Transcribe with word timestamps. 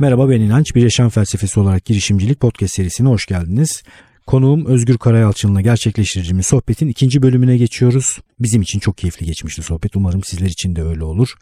Merhaba 0.00 0.30
ben 0.30 0.40
İnanç. 0.40 0.74
Bir 0.74 0.82
Yaşam 0.82 1.08
Felsefesi 1.08 1.60
olarak 1.60 1.84
girişimcilik 1.84 2.40
podcast 2.40 2.74
serisine 2.74 3.08
hoş 3.08 3.26
geldiniz. 3.26 3.82
Konuğum 4.26 4.66
Özgür 4.66 4.98
Karayalçın'la 4.98 5.60
gerçekleştirdiğimiz 5.60 6.46
sohbetin 6.46 6.88
ikinci 6.88 7.22
bölümüne 7.22 7.56
geçiyoruz. 7.56 8.18
Bizim 8.40 8.62
için 8.62 8.78
çok 8.78 8.98
keyifli 8.98 9.26
geçmişti 9.26 9.62
sohbet. 9.62 9.96
Umarım 9.96 10.24
sizler 10.24 10.46
için 10.46 10.76
de 10.76 10.82
öyle 10.82 11.04
olur. 11.04 11.34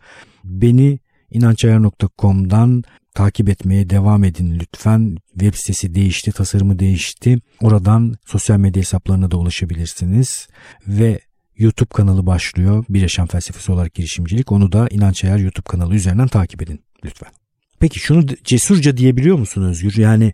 Beni 0.44 0.98
inançayar.com'dan 1.30 2.82
takip 3.14 3.48
etmeye 3.48 3.90
devam 3.90 4.24
edin 4.24 4.58
lütfen. 4.60 5.16
Web 5.30 5.54
sitesi 5.54 5.94
değişti, 5.94 6.32
tasarımı 6.32 6.78
değişti. 6.78 7.38
Oradan 7.60 8.14
sosyal 8.26 8.58
medya 8.58 8.80
hesaplarına 8.80 9.30
da 9.30 9.36
ulaşabilirsiniz. 9.36 10.48
Ve 10.86 11.20
YouTube 11.58 11.88
kanalı 11.94 12.26
başlıyor. 12.26 12.84
Bir 12.88 13.00
Yaşam 13.00 13.26
Felsefesi 13.26 13.72
olarak 13.72 13.94
girişimcilik. 13.94 14.52
Onu 14.52 14.72
da 14.72 14.88
İnanç 14.90 15.24
Ayar 15.24 15.38
YouTube 15.38 15.68
kanalı 15.68 15.94
üzerinden 15.94 16.28
takip 16.28 16.62
edin 16.62 16.80
lütfen. 17.04 17.43
Peki 17.80 17.98
şunu 17.98 18.26
cesurca 18.44 18.96
diyebiliyor 18.96 19.38
musun 19.38 19.62
Özgür? 19.62 19.96
Yani 19.96 20.32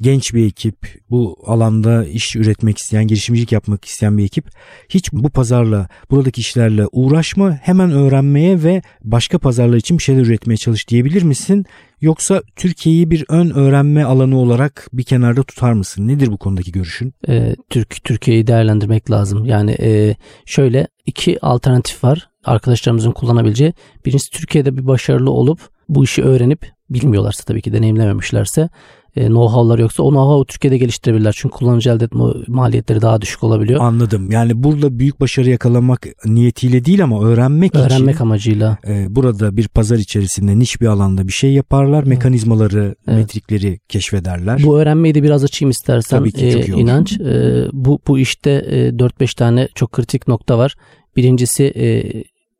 genç 0.00 0.34
bir 0.34 0.46
ekip, 0.46 0.76
bu 1.10 1.36
alanda 1.46 2.04
iş 2.04 2.36
üretmek 2.36 2.78
isteyen, 2.78 3.06
girişimcilik 3.06 3.52
yapmak 3.52 3.84
isteyen 3.84 4.18
bir 4.18 4.24
ekip 4.24 4.44
hiç 4.88 5.12
bu 5.12 5.30
pazarla, 5.30 5.88
buradaki 6.10 6.40
işlerle 6.40 6.86
uğraşma, 6.92 7.58
hemen 7.62 7.90
öğrenmeye 7.90 8.62
ve 8.62 8.82
başka 9.04 9.38
pazarlar 9.38 9.76
için 9.76 9.98
bir 9.98 10.02
şeyler 10.02 10.22
üretmeye 10.22 10.56
çalış 10.56 10.88
diyebilir 10.88 11.22
misin? 11.22 11.64
Yoksa 12.00 12.42
Türkiye'yi 12.56 13.10
bir 13.10 13.24
ön 13.28 13.50
öğrenme 13.50 14.04
alanı 14.04 14.38
olarak 14.38 14.88
bir 14.92 15.02
kenarda 15.02 15.42
tutar 15.42 15.72
mısın? 15.72 16.08
Nedir 16.08 16.32
bu 16.32 16.38
konudaki 16.38 16.72
görüşün? 16.72 17.14
E, 17.28 17.56
Türk 17.70 18.04
Türkiye'yi 18.04 18.46
değerlendirmek 18.46 19.10
lazım. 19.10 19.44
Yani 19.44 19.76
e, 19.80 20.16
şöyle 20.46 20.88
iki 21.06 21.40
alternatif 21.40 22.04
var 22.04 22.28
arkadaşlarımızın 22.44 23.12
kullanabileceği. 23.12 23.72
Birincisi 24.06 24.30
Türkiye'de 24.30 24.76
bir 24.76 24.86
başarılı 24.86 25.30
olup 25.30 25.60
bu 25.94 26.04
işi 26.04 26.22
öğrenip 26.22 26.66
bilmiyorlarsa 26.90 27.44
tabii 27.44 27.62
ki 27.62 27.72
deneyimlememişlerse 27.72 28.68
e, 29.16 29.26
know-how'lar 29.26 29.80
yoksa 29.80 30.02
o 30.02 30.10
know-how'u 30.10 30.46
Türkiye'de 30.46 30.78
geliştirebilirler. 30.78 31.34
Çünkü 31.36 31.54
kullanıcı 31.54 31.90
elde 31.90 32.04
etme 32.04 32.24
maliyetleri 32.48 33.02
daha 33.02 33.20
düşük 33.20 33.44
olabiliyor. 33.44 33.80
Anladım. 33.80 34.30
Yani 34.30 34.62
burada 34.62 34.98
büyük 34.98 35.20
başarı 35.20 35.50
yakalamak 35.50 36.06
niyetiyle 36.24 36.84
değil 36.84 37.04
ama 37.04 37.24
öğrenmek, 37.24 37.74
öğrenmek 37.74 38.14
için. 38.14 38.24
amacıyla. 38.24 38.78
E, 38.86 39.06
burada 39.16 39.56
bir 39.56 39.68
pazar 39.68 39.96
içerisinde 39.98 40.58
niş 40.58 40.80
bir 40.80 40.86
alanda 40.86 41.28
bir 41.28 41.32
şey 41.32 41.52
yaparlar. 41.52 42.04
Mekanizmaları, 42.04 42.94
evet. 43.08 43.18
metrikleri 43.18 43.80
keşfederler. 43.88 44.62
Bu 44.64 44.80
öğrenmeyi 44.80 45.14
de 45.14 45.22
biraz 45.22 45.44
açayım 45.44 45.70
istersen. 45.70 46.18
Tabii 46.18 46.32
ki 46.32 46.50
çok 46.52 46.62
e, 46.62 46.66
iyi 46.66 46.74
olur. 46.74 46.82
inanç. 46.82 47.20
E, 47.20 47.66
bu, 47.72 48.00
bu 48.06 48.18
işte 48.18 48.50
e, 48.50 48.88
4-5 48.88 49.36
tane 49.36 49.68
çok 49.74 49.92
kritik 49.92 50.28
nokta 50.28 50.58
var. 50.58 50.74
Birincisi 51.16 51.64
e, 51.76 52.02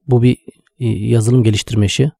bu 0.06 0.22
bir 0.22 0.36
e, 0.80 0.86
yazılım 0.86 1.42
geliştirme 1.42 1.86
işi 1.86 2.10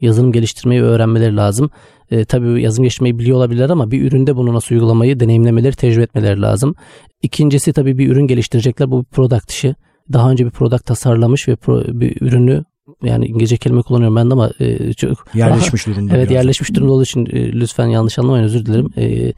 yazılım 0.00 0.32
geliştirmeyi 0.32 0.82
öğrenmeleri 0.82 1.36
lazım. 1.36 1.70
E, 2.10 2.24
tabii 2.24 2.62
yazılım 2.62 2.82
geliştirmeyi 2.82 3.18
biliyor 3.18 3.36
olabilirler 3.36 3.70
ama 3.70 3.90
bir 3.90 4.02
üründe 4.02 4.36
bunu 4.36 4.54
nasıl 4.54 4.74
uygulamayı 4.74 5.20
deneyimlemeleri, 5.20 5.76
tecrübe 5.76 6.02
etmeleri 6.02 6.40
lazım. 6.40 6.74
İkincisi 7.22 7.72
tabii 7.72 7.98
bir 7.98 8.08
ürün 8.08 8.26
geliştirecekler. 8.26 8.90
Bu 8.90 9.00
bir 9.00 9.08
product 9.10 9.50
işi. 9.50 9.74
Daha 10.12 10.30
önce 10.30 10.46
bir 10.46 10.50
product 10.50 10.86
tasarlamış 10.86 11.48
ve 11.48 11.56
pro, 11.56 11.82
bir 12.00 12.16
ürünü 12.20 12.64
yani 13.02 13.26
İngilizce 13.26 13.56
kelime 13.56 13.82
kullanıyorum 13.82 14.16
ben 14.16 14.30
de 14.30 14.34
ama 14.34 14.50
e, 14.60 14.92
çok 14.92 15.26
yerleşmiş 15.34 15.86
durumda. 15.86 16.16
evet 16.16 16.30
yerleşmiş 16.30 16.74
durumda 16.74 16.92
olduğu 16.92 17.02
için 17.02 17.26
e, 17.26 17.52
lütfen 17.52 17.86
yanlış 17.86 18.18
anlamayın 18.18 18.44
özür 18.44 18.66
dilerim. 18.66 18.90
E, 18.96 19.32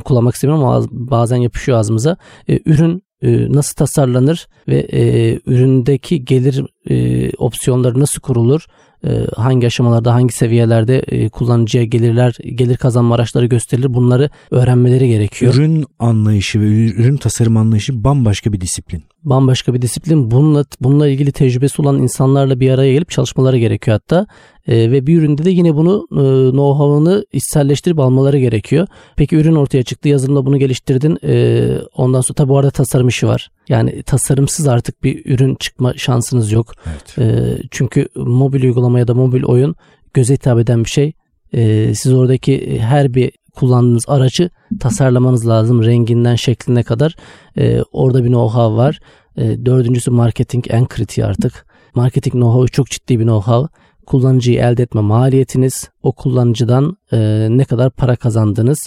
kullanmak 0.00 0.34
istemiyorum 0.34 0.64
ama 0.64 0.86
bazen 0.90 1.36
yapışıyor 1.36 1.78
ağzımıza. 1.78 2.16
E, 2.48 2.60
ürün 2.66 3.02
e, 3.22 3.52
nasıl 3.52 3.74
tasarlanır 3.74 4.46
ve 4.68 4.78
e, 4.78 5.34
üründeki 5.46 6.24
gelir 6.24 6.64
e, 6.90 7.30
opsiyonları 7.38 8.00
nasıl 8.00 8.20
kurulur? 8.20 8.66
E, 9.04 9.26
hangi 9.36 9.66
aşamalarda, 9.66 10.14
hangi 10.14 10.34
seviyelerde 10.34 10.98
e, 10.98 11.28
kullanıcıya 11.28 11.84
gelirler, 11.84 12.36
gelir 12.54 12.76
kazanma 12.76 13.14
araçları 13.14 13.46
gösterilir. 13.46 13.94
Bunları 13.94 14.30
öğrenmeleri 14.50 15.08
gerekiyor. 15.08 15.54
Ürün 15.54 15.84
anlayışı 15.98 16.60
ve 16.60 16.64
ürün 16.90 17.16
tasarım 17.16 17.56
anlayışı 17.56 18.04
bambaşka 18.04 18.52
bir 18.52 18.60
disiplin. 18.60 19.02
Bambaşka 19.24 19.74
bir 19.74 19.82
disiplin. 19.82 20.30
Bununla, 20.30 20.64
bununla 20.80 21.08
ilgili 21.08 21.32
tecrübesi 21.32 21.82
olan 21.82 22.02
insanlarla 22.02 22.60
bir 22.60 22.70
araya 22.70 22.92
gelip 22.92 23.10
çalışmaları 23.10 23.58
gerekiyor 23.58 23.94
hatta. 23.94 24.26
E, 24.66 24.90
ve 24.90 25.06
bir 25.06 25.18
üründe 25.18 25.44
de 25.44 25.50
yine 25.50 25.74
bunu 25.74 26.06
e, 26.12 26.50
know-how'ını 26.50 27.24
içselleştirip 27.32 27.98
almaları 27.98 28.38
gerekiyor. 28.38 28.86
Peki 29.16 29.36
ürün 29.36 29.54
ortaya 29.54 29.82
çıktı. 29.82 30.08
Yazılımda 30.08 30.46
bunu 30.46 30.58
geliştirdin. 30.58 31.18
E, 31.24 31.66
ondan 31.94 32.20
sonra 32.20 32.34
tabi 32.34 32.48
bu 32.48 32.58
arada 32.58 32.70
tasarım 32.70 33.08
işi 33.08 33.26
var. 33.26 33.50
Yani 33.68 34.02
tasarımsız 34.02 34.68
artık 34.68 35.02
bir 35.02 35.34
ürün 35.34 35.54
çıkma 35.54 35.94
şansınız 35.94 36.52
yok. 36.52 36.72
Evet. 36.86 37.18
E, 37.18 37.58
çünkü 37.70 38.08
mobil 38.16 38.62
uygulama 38.62 38.98
ya 38.98 39.08
da 39.08 39.14
mobil 39.14 39.42
oyun 39.44 39.74
göze 40.14 40.34
hitap 40.34 40.58
eden 40.58 40.84
bir 40.84 40.90
şey. 40.90 41.12
E, 41.52 41.94
siz 41.94 42.12
oradaki 42.12 42.80
her 42.80 43.14
bir 43.14 43.32
kullandığınız 43.54 44.04
aracı 44.08 44.50
tasarlamanız 44.80 45.48
lazım. 45.48 45.82
Renginden 45.82 46.34
şekline 46.34 46.82
kadar. 46.82 47.16
E, 47.58 47.82
orada 47.92 48.24
bir 48.24 48.28
know-how 48.28 48.76
var. 48.76 49.00
E, 49.36 49.66
dördüncüsü 49.66 50.10
marketing 50.10 50.64
en 50.68 50.88
kritiği 50.88 51.26
artık. 51.26 51.66
Marketing 51.94 52.34
know-how 52.34 52.70
çok 52.70 52.86
ciddi 52.86 53.18
bir 53.20 53.24
know-how 53.24 53.68
kullanıcıyı 54.08 54.60
elde 54.60 54.82
etme 54.82 55.00
maliyetiniz, 55.00 55.90
o 56.02 56.12
kullanıcıdan 56.12 56.96
e, 57.12 57.18
ne 57.50 57.64
kadar 57.64 57.90
para 57.90 58.16
kazandınız. 58.16 58.78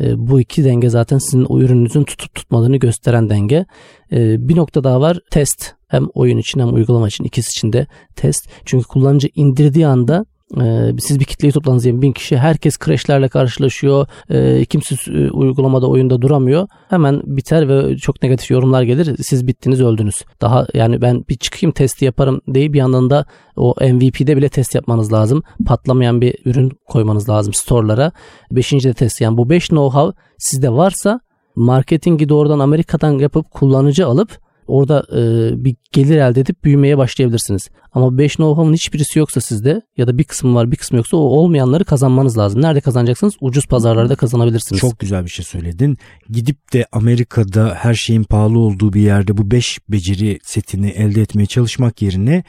E, 0.00 0.26
bu 0.28 0.40
iki 0.40 0.64
denge 0.64 0.88
zaten 0.88 1.18
sizin 1.18 1.44
o 1.44 1.60
ürününüzün 1.60 2.04
tutup 2.04 2.34
tutmadığını 2.34 2.76
gösteren 2.76 3.30
denge. 3.30 3.66
E, 4.12 4.48
bir 4.48 4.56
nokta 4.56 4.84
daha 4.84 5.00
var 5.00 5.18
test. 5.30 5.72
Hem 5.88 6.06
oyun 6.14 6.38
için 6.38 6.60
hem 6.60 6.74
uygulama 6.74 7.08
için 7.08 7.24
ikisi 7.24 7.48
için 7.48 7.72
de 7.72 7.86
test. 8.16 8.48
Çünkü 8.64 8.86
kullanıcı 8.86 9.28
indirdiği 9.34 9.86
anda 9.86 10.26
ee, 10.56 10.92
siz 10.98 11.20
bir 11.20 11.24
kitleyi 11.24 11.52
topladınız 11.52 11.84
diyelim. 11.84 12.02
Bin 12.02 12.12
kişi. 12.12 12.38
Herkes 12.38 12.78
crashlerle 12.84 13.28
karşılaşıyor. 13.28 14.06
Ee, 14.30 14.64
kimse 14.64 14.94
e, 15.12 15.30
uygulamada 15.30 15.86
oyunda 15.86 16.22
duramıyor. 16.22 16.68
Hemen 16.88 17.22
biter 17.24 17.68
ve 17.68 17.96
çok 17.96 18.22
negatif 18.22 18.50
yorumlar 18.50 18.82
gelir. 18.82 19.16
Siz 19.22 19.46
bittiniz 19.46 19.80
öldünüz. 19.80 20.24
Daha 20.40 20.66
yani 20.74 21.02
ben 21.02 21.24
bir 21.28 21.36
çıkayım 21.36 21.72
testi 21.72 22.04
yaparım 22.04 22.40
değil 22.48 22.72
bir 22.72 22.78
yandan 22.78 23.10
da 23.10 23.26
o 23.56 23.74
MVP'de 23.80 24.36
bile 24.36 24.48
test 24.48 24.74
yapmanız 24.74 25.12
lazım. 25.12 25.42
Patlamayan 25.66 26.20
bir 26.20 26.34
ürün 26.44 26.72
koymanız 26.86 27.28
lazım 27.28 27.54
store'lara. 27.54 28.12
Beşinci 28.50 28.88
de 28.88 28.94
test. 28.94 29.20
Yani 29.20 29.36
bu 29.36 29.50
beş 29.50 29.68
know-how 29.68 30.14
sizde 30.38 30.70
varsa 30.70 31.20
marketingi 31.56 32.28
doğrudan 32.28 32.58
Amerika'dan 32.58 33.18
yapıp 33.18 33.50
kullanıcı 33.50 34.06
alıp 34.06 34.38
orada 34.68 35.06
e, 35.12 35.52
bir 35.64 35.76
gelir 35.92 36.16
elde 36.16 36.40
edip 36.40 36.64
büyümeye 36.64 36.98
başlayabilirsiniz. 36.98 37.68
Ama 37.92 38.18
5 38.18 38.34
know-how'un 38.34 38.74
hiçbirisi 38.74 39.18
yoksa 39.18 39.40
sizde 39.40 39.82
ya 39.96 40.06
da 40.06 40.18
bir 40.18 40.24
kısmı 40.24 40.54
var 40.54 40.72
bir 40.72 40.76
kısmı 40.76 40.96
yoksa 40.96 41.16
o 41.16 41.20
olmayanları 41.20 41.84
kazanmanız 41.84 42.38
lazım. 42.38 42.62
Nerede 42.62 42.80
kazanacaksınız? 42.80 43.34
Ucuz 43.40 43.66
pazarlarda 43.66 44.16
kazanabilirsiniz. 44.16 44.80
Çok 44.80 44.98
güzel 44.98 45.24
bir 45.24 45.30
şey 45.30 45.44
söyledin. 45.44 45.98
Gidip 46.30 46.72
de 46.72 46.86
Amerika'da 46.92 47.74
her 47.74 47.94
şeyin 47.94 48.24
pahalı 48.24 48.58
olduğu 48.58 48.92
bir 48.92 49.00
yerde 49.00 49.36
bu 49.36 49.50
5 49.50 49.78
beceri 49.88 50.38
setini 50.42 50.88
elde 50.88 51.20
etmeye 51.20 51.46
çalışmak 51.46 52.02
yerine 52.02 52.44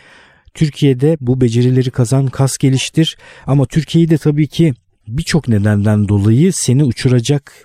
Türkiye'de 0.54 1.18
bu 1.22 1.42
becerileri 1.42 1.92
kazan, 1.92 2.28
kas 2.28 2.58
geliştir. 2.58 3.18
Ama 3.48 3.66
Türkiye'yi 3.66 4.10
de 4.10 4.18
tabii 4.18 4.48
ki 4.48 4.74
birçok 5.08 5.48
nedenden 5.48 6.08
dolayı 6.08 6.54
seni 6.54 6.84
uçuracak 6.84 7.64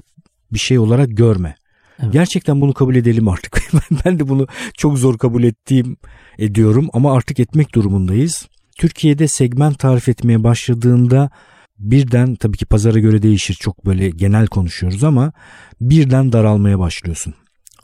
bir 0.53 0.59
şey 0.59 0.78
olarak 0.78 1.09
görme. 1.16 1.54
Evet. 2.03 2.12
Gerçekten 2.12 2.60
bunu 2.60 2.75
kabul 2.75 2.97
edelim 2.97 3.28
artık. 3.28 3.62
ben 4.05 4.19
de 4.19 4.28
bunu 4.28 4.47
çok 4.77 4.99
zor 4.99 5.19
kabul 5.19 5.43
ettiğim 5.43 5.97
ediyorum 6.38 6.88
ama 6.93 7.15
artık 7.15 7.41
etmek 7.41 7.75
durumundayız. 7.75 8.49
Türkiye'de 8.78 9.28
segment 9.28 9.78
tarif 9.78 10.09
etmeye 10.09 10.44
başladığında 10.44 11.31
birden 11.78 12.34
tabii 12.34 12.56
ki 12.56 12.66
pazara 12.66 12.99
göre 12.99 13.22
değişir 13.22 13.55
çok 13.55 13.87
böyle 13.87 14.10
genel 14.10 14.47
konuşuyoruz 14.47 15.05
ama 15.05 15.32
birden 15.81 16.32
daralmaya 16.32 16.78
başlıyorsun. 16.78 17.34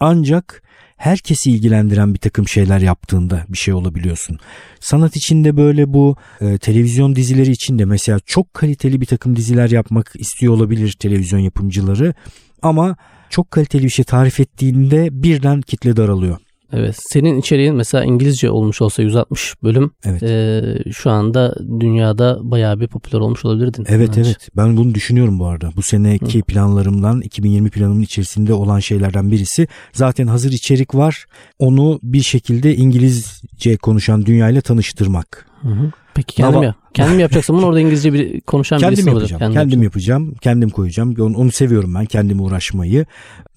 Ancak 0.00 0.62
herkesi 0.96 1.50
ilgilendiren 1.50 2.14
bir 2.14 2.18
takım 2.18 2.48
şeyler 2.48 2.80
yaptığında 2.80 3.44
bir 3.48 3.58
şey 3.58 3.74
olabiliyorsun. 3.74 4.38
Sanat 4.80 5.16
içinde 5.16 5.56
böyle 5.56 5.92
bu 5.92 6.16
e, 6.40 6.58
televizyon 6.58 7.16
dizileri 7.16 7.50
içinde 7.50 7.84
mesela 7.84 8.20
çok 8.26 8.54
kaliteli 8.54 9.00
bir 9.00 9.06
takım 9.06 9.36
diziler 9.36 9.70
yapmak 9.70 10.12
istiyor 10.14 10.54
olabilir 10.54 10.96
televizyon 10.98 11.40
yapımcıları 11.40 12.14
ama 12.62 12.96
çok 13.30 13.50
kaliteli 13.50 13.84
bir 13.84 13.88
şey 13.88 14.04
tarif 14.04 14.40
ettiğinde 14.40 15.08
birden 15.12 15.60
kitle 15.60 15.96
daralıyor. 15.96 16.36
Evet. 16.72 16.96
Senin 16.98 17.38
içeriğin 17.38 17.74
mesela 17.74 18.04
İngilizce 18.04 18.50
olmuş 18.50 18.82
olsa 18.82 19.02
160 19.02 19.54
bölüm 19.62 19.90
evet. 20.04 20.22
e, 20.22 20.62
şu 20.92 21.10
anda 21.10 21.54
dünyada 21.80 22.38
bayağı 22.42 22.80
bir 22.80 22.88
popüler 22.88 23.20
olmuş 23.20 23.44
olabilirdin. 23.44 23.84
Evet 23.88 24.08
bence. 24.08 24.20
evet. 24.20 24.48
Ben 24.56 24.76
bunu 24.76 24.94
düşünüyorum 24.94 25.38
bu 25.38 25.46
arada. 25.46 25.70
Bu 25.76 25.82
seneki 25.82 26.38
Hı. 26.38 26.42
planlarımdan 26.42 27.20
2020 27.20 27.70
planımın 27.70 28.02
içerisinde 28.02 28.52
olan 28.52 28.78
şeylerden 28.78 29.30
birisi. 29.30 29.68
Zaten 29.92 30.26
hazır 30.26 30.52
içerik 30.52 30.94
var. 30.94 31.24
Onu 31.58 32.00
bir 32.02 32.22
şekilde 32.22 32.76
İngilizce 32.76 33.76
konuşan 33.76 34.26
dünyayla 34.26 34.60
tanıştırmak. 34.60 35.49
Hı 35.62 35.68
hı. 35.68 35.90
Peki 36.14 36.34
kendim 36.36 36.56
Ama... 36.56 36.64
yap. 36.64 36.76
Kendim 36.94 37.18
yapacaksam 37.20 37.56
bunu 37.56 37.66
orada 37.66 37.80
İngilizce 37.80 38.12
bir 38.12 38.40
konuşan 38.40 38.78
kendim 38.78 38.96
birisi 38.96 39.08
yapacağım. 39.10 39.38
Kendim, 39.40 39.54
kendim 39.60 39.82
yapacağım. 39.82 40.34
Kendim 40.40 40.70
koyacağım. 40.70 41.14
Onu, 41.20 41.36
onu 41.36 41.50
seviyorum 41.52 41.94
ben. 41.94 42.04
Kendim 42.04 42.40
uğraşmayı. 42.40 43.06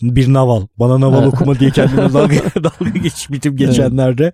Bir 0.01 0.33
naval. 0.33 0.61
Bana 0.79 0.99
naval 0.99 1.25
okuma 1.25 1.59
diye 1.59 1.71
kendime 1.71 2.01
dalga, 2.13 2.35
dalga 2.55 2.89
geçmiştim 3.03 3.55
geçenlerde. 3.55 4.31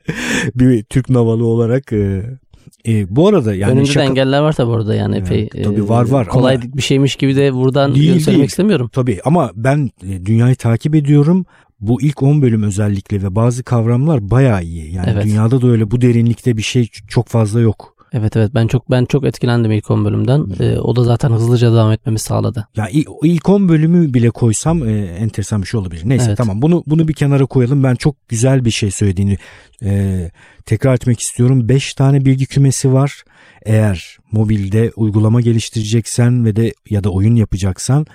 Bir 0.56 0.84
Türk 0.84 1.10
navalı 1.10 1.46
olarak 1.46 1.94
e, 1.94 2.24
E, 2.88 3.16
bu 3.16 3.28
arada 3.28 3.56
yani 3.56 3.72
Önünde 3.72 3.86
şaka... 3.86 4.00
de 4.00 4.04
engeller 4.06 4.40
var 4.42 4.54
tabii 4.54 4.72
orada 4.72 4.96
yani 4.96 5.18
Evet, 5.18 5.32
epey. 5.32 5.64
tabii 5.64 5.90
var, 5.90 6.10
var 6.10 6.28
Kolay 6.28 6.56
ama- 6.56 6.64
bir 6.74 6.82
şeymiş 6.82 7.16
gibi 7.16 7.36
de 7.36 7.54
buradan 7.54 7.96
Değil, 7.96 8.06
söylemek 8.08 8.28
değil. 8.28 8.44
istemiyorum. 8.44 8.90
Tabii 8.94 9.20
ama 9.26 9.52
ben 9.56 9.90
e, 10.08 10.26
dünyayı 10.26 10.56
takip 10.56 10.96
ediyorum. 10.96 11.46
Bu 11.82 12.02
ilk 12.02 12.24
10 12.24 12.42
bölüm 12.42 12.64
özellikle 12.64 13.24
ve 13.24 13.36
bazı 13.36 13.64
kavramlar 13.64 14.32
bayağı 14.32 14.64
iyi. 14.64 14.94
Yani 14.94 15.10
Evet. 15.10 15.26
dünyada 15.26 15.62
da 15.62 15.68
öyle 15.68 15.92
bu 15.92 16.02
derinlikte 16.02 16.58
bir 16.58 16.62
şey 16.62 16.90
çok 17.08 17.28
fazla 17.28 17.60
yok. 17.60 17.96
Evet 18.14 18.38
evet 18.38 18.52
ben 18.56 18.68
çok 18.68 18.92
ben 18.92 19.06
çok 19.06 19.26
etkilendim 19.26 19.72
ilk 19.72 19.92
10 19.92 20.06
bölümden. 20.06 20.46
Ee, 20.60 20.80
o 20.80 20.96
da 20.96 21.04
zaten 21.04 21.32
hızlıca 21.32 21.74
devam 21.74 21.92
etmemi 21.92 22.20
sağladı. 22.20 22.68
Ya 22.76 22.90
ilk, 22.90 23.08
ilk 23.24 23.50
10 23.50 23.70
bölümü 23.70 24.14
bile 24.14 24.30
koysam 24.30 24.88
e, 24.90 24.92
enteresan 25.06 25.62
bir 25.62 25.68
şey 25.68 25.80
olabilir. 25.80 26.02
Neyse 26.06 26.26
Evet. 26.28 26.38
tamam 26.38 26.62
bunu 26.62 26.84
bunu 26.88 27.08
bir 27.08 27.14
kenara 27.14 27.46
koyalım. 27.46 27.84
Ben 27.84 27.96
çok 27.96 28.30
güzel 28.30 28.66
bir 28.66 28.72
şey 28.72 28.92
söylediğini 28.92 29.38
e, 29.84 30.32
tekrar 30.66 30.94
etmek 30.94 31.20
istiyorum. 31.20 31.70
5 31.70 31.94
tane 31.94 32.26
bilgi 32.26 32.46
kümesi 32.46 32.94
var. 32.94 33.24
Eğer 33.66 34.18
mobilde 34.32 34.92
uygulama 34.96 35.42
geliştireceksen 35.42 36.46
ve 36.46 36.56
de 36.56 36.74
ya 36.90 37.04
da 37.04 37.10
oyun 37.10 37.36
yapacaksan 37.36 38.06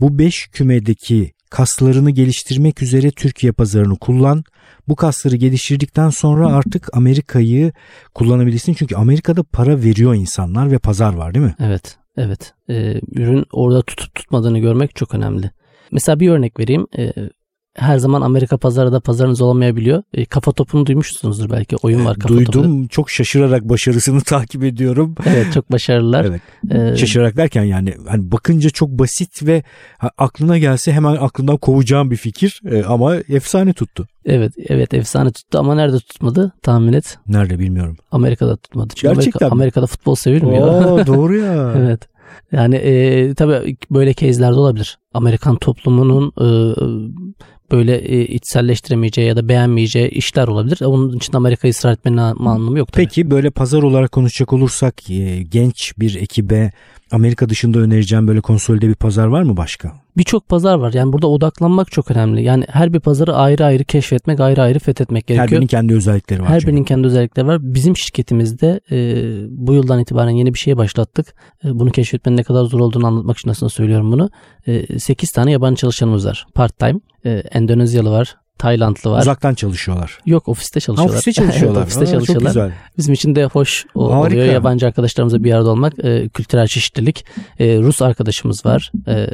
bu 0.00 0.18
5 0.18 0.46
kümedeki 0.46 1.32
kaslarını 1.54 2.10
geliştirmek 2.10 2.82
üzere 2.82 3.10
Türkiye 3.10 3.52
pazarını 3.52 3.96
kullan. 3.96 4.44
Bu 4.88 4.96
kasları 4.96 5.36
geliştirdikten 5.36 6.10
sonra 6.10 6.46
artık 6.46 6.96
Amerika'yı 6.96 7.72
kullanabilirsin. 8.14 8.74
Çünkü 8.74 8.96
Amerika'da 8.96 9.42
para 9.42 9.82
veriyor 9.82 10.14
insanlar 10.14 10.70
ve 10.70 10.78
pazar 10.78 11.14
var 11.14 11.34
değil 11.34 11.44
mi? 11.44 11.54
Evet 11.60 11.96
evet. 12.16 12.54
Ee, 12.70 13.00
ürün 13.12 13.44
orada 13.52 13.82
tutup 13.82 14.14
tutmadığını 14.14 14.58
görmek 14.58 14.96
çok 14.96 15.14
önemli. 15.14 15.50
Mesela 15.90 16.20
bir 16.20 16.30
örnek 16.30 16.60
vereyim. 16.60 16.86
Ee, 16.98 17.12
her 17.74 17.98
zaman 17.98 18.20
Amerika 18.22 18.56
pazarı 18.58 18.92
da 18.92 19.00
pazarınız 19.00 19.40
olamayabiliyor. 19.40 20.02
Ee, 20.14 20.24
kafa 20.24 20.52
topunu 20.52 20.86
duymuşsunuzdur 20.86 21.50
belki. 21.50 21.76
Oyun 21.76 22.04
var 22.04 22.18
kafa 22.18 22.28
topu. 22.34 22.52
Duydum. 22.52 22.86
Çok 22.86 23.10
şaşırarak 23.10 23.68
başarısını 23.68 24.20
takip 24.26 24.64
ediyorum. 24.64 25.14
Evet 25.26 25.52
çok 25.54 25.72
başarılılar. 25.72 26.24
Evet. 26.24 26.40
Ee, 26.70 26.96
Şaşırarak 26.96 27.36
derken 27.36 27.64
yani 27.64 27.94
hani 28.08 28.32
bakınca 28.32 28.70
çok 28.70 28.90
basit 28.90 29.46
ve 29.46 29.62
aklına 30.18 30.58
gelse 30.58 30.92
hemen 30.92 31.16
aklından 31.20 31.56
kovacağım 31.56 32.10
bir 32.10 32.16
fikir 32.16 32.60
e, 32.70 32.84
ama 32.84 33.16
efsane 33.16 33.72
tuttu. 33.72 34.06
evet 34.24 34.52
evet 34.68 34.94
efsane 34.94 35.30
tuttu 35.32 35.58
ama 35.58 35.74
nerede 35.74 35.98
tutmadı 35.98 36.52
tahmin 36.62 36.92
et. 36.92 37.18
Nerede 37.28 37.58
bilmiyorum. 37.58 37.96
Amerika'da 38.10 38.56
tutmadı. 38.56 38.94
Çünkü 38.96 39.14
Gerçekten 39.14 39.38
Amerika, 39.38 39.54
mi? 39.54 39.60
Amerika'da 39.60 39.86
futbol 39.86 40.14
sevilmiyor. 40.14 40.68
Oo, 40.68 41.06
doğru 41.06 41.36
ya. 41.36 41.74
Evet. 41.76 42.00
Yani 42.52 42.74
e, 42.76 43.34
tabii 43.34 43.76
böyle 43.90 44.14
case'lerde 44.14 44.54
olabilir. 44.54 44.98
Amerikan 45.14 45.56
toplumunun 45.56 46.32
e, 46.40 46.46
böyle 47.72 47.96
e, 47.96 48.26
içselleştiremeyeceği 48.26 49.28
ya 49.28 49.36
da 49.36 49.48
beğenmeyeceği 49.48 50.08
işler 50.08 50.48
olabilir. 50.48 50.78
Onun 50.84 51.16
için 51.16 51.36
Amerika'yı 51.36 51.70
ısrar 51.70 51.92
etmenin 51.92 52.16
an- 52.16 52.36
anlamı 52.46 52.78
yok 52.78 52.92
tabii. 52.92 53.04
Peki 53.04 53.30
böyle 53.30 53.50
pazar 53.50 53.82
olarak 53.82 54.12
konuşacak 54.12 54.52
olursak 54.52 55.10
e, 55.10 55.42
genç 55.42 55.92
bir 55.98 56.14
ekibe 56.14 56.72
Amerika 57.10 57.48
dışında 57.48 57.78
önereceğim 57.78 58.28
böyle 58.28 58.40
konsolide 58.40 58.88
bir 58.88 58.94
pazar 58.94 59.26
var 59.26 59.42
mı 59.42 59.56
başka? 59.56 60.03
Birçok 60.16 60.48
pazar 60.48 60.74
var. 60.74 60.92
Yani 60.92 61.12
burada 61.12 61.26
odaklanmak 61.26 61.92
çok 61.92 62.10
önemli. 62.10 62.42
Yani 62.42 62.64
her 62.68 62.92
bir 62.92 63.00
pazarı 63.00 63.34
ayrı 63.36 63.64
ayrı 63.64 63.84
keşfetmek, 63.84 64.40
ayrı 64.40 64.62
ayrı 64.62 64.78
fethetmek 64.78 65.24
Her 65.30 65.34
gerekiyor. 65.34 65.50
birinin 65.60 65.66
kendi 65.66 65.94
özellikleri 65.94 66.42
var. 66.42 66.48
Her 66.48 66.60
çünkü. 66.60 66.72
birinin 66.72 66.84
kendi 66.84 67.06
özellikleri 67.06 67.46
var. 67.46 67.58
Bizim 67.62 67.96
şirketimizde 67.96 68.80
e, 68.90 68.96
bu 69.50 69.74
yıldan 69.74 70.00
itibaren 70.00 70.30
yeni 70.30 70.54
bir 70.54 70.58
şeye 70.58 70.76
başlattık. 70.76 71.34
E, 71.64 71.78
bunu 71.78 71.90
keşfetmenin 71.90 72.36
ne 72.36 72.42
kadar 72.42 72.64
zor 72.64 72.80
olduğunu 72.80 73.06
anlatmak 73.06 73.38
için 73.38 73.50
aslında 73.50 73.70
söylüyorum 73.70 74.12
bunu. 74.12 74.30
E, 74.66 74.98
8 74.98 75.30
tane 75.30 75.50
yabancı 75.52 75.76
çalışanımız 75.80 76.26
var. 76.26 76.46
Part 76.54 76.78
time. 76.78 77.00
E, 77.24 77.30
Endonezyalı 77.30 78.10
var. 78.10 78.36
Taylandlı 78.58 79.10
var. 79.10 79.20
Uzaktan 79.20 79.54
çalışıyorlar. 79.54 80.18
Yok 80.26 80.48
ofiste 80.48 80.76
Ha, 80.76 80.80
çalışıyorlar. 80.80 81.14
ofiste 81.14 81.32
çalışıyorlar. 81.42 81.76
evet, 81.80 81.86
ofiste 81.86 82.04
Aa, 82.04 82.06
çalışıyorlar. 82.06 82.52
Çok 82.54 82.62
güzel. 82.62 82.72
Bizim 82.98 83.14
için 83.14 83.34
de 83.34 83.44
hoş 83.44 83.84
o- 83.94 84.12
Harika. 84.12 84.34
oluyor 84.36 84.52
yabancı 84.52 84.86
arkadaşlarımızla 84.86 85.44
bir 85.44 85.52
arada 85.52 85.70
olmak. 85.70 86.04
E, 86.04 86.28
kültürel 86.28 86.66
çeşitlilik. 86.66 87.24
E, 87.58 87.78
Rus 87.78 88.02
arkadaşımız 88.02 88.66
var. 88.66 88.92
E, 89.08 89.26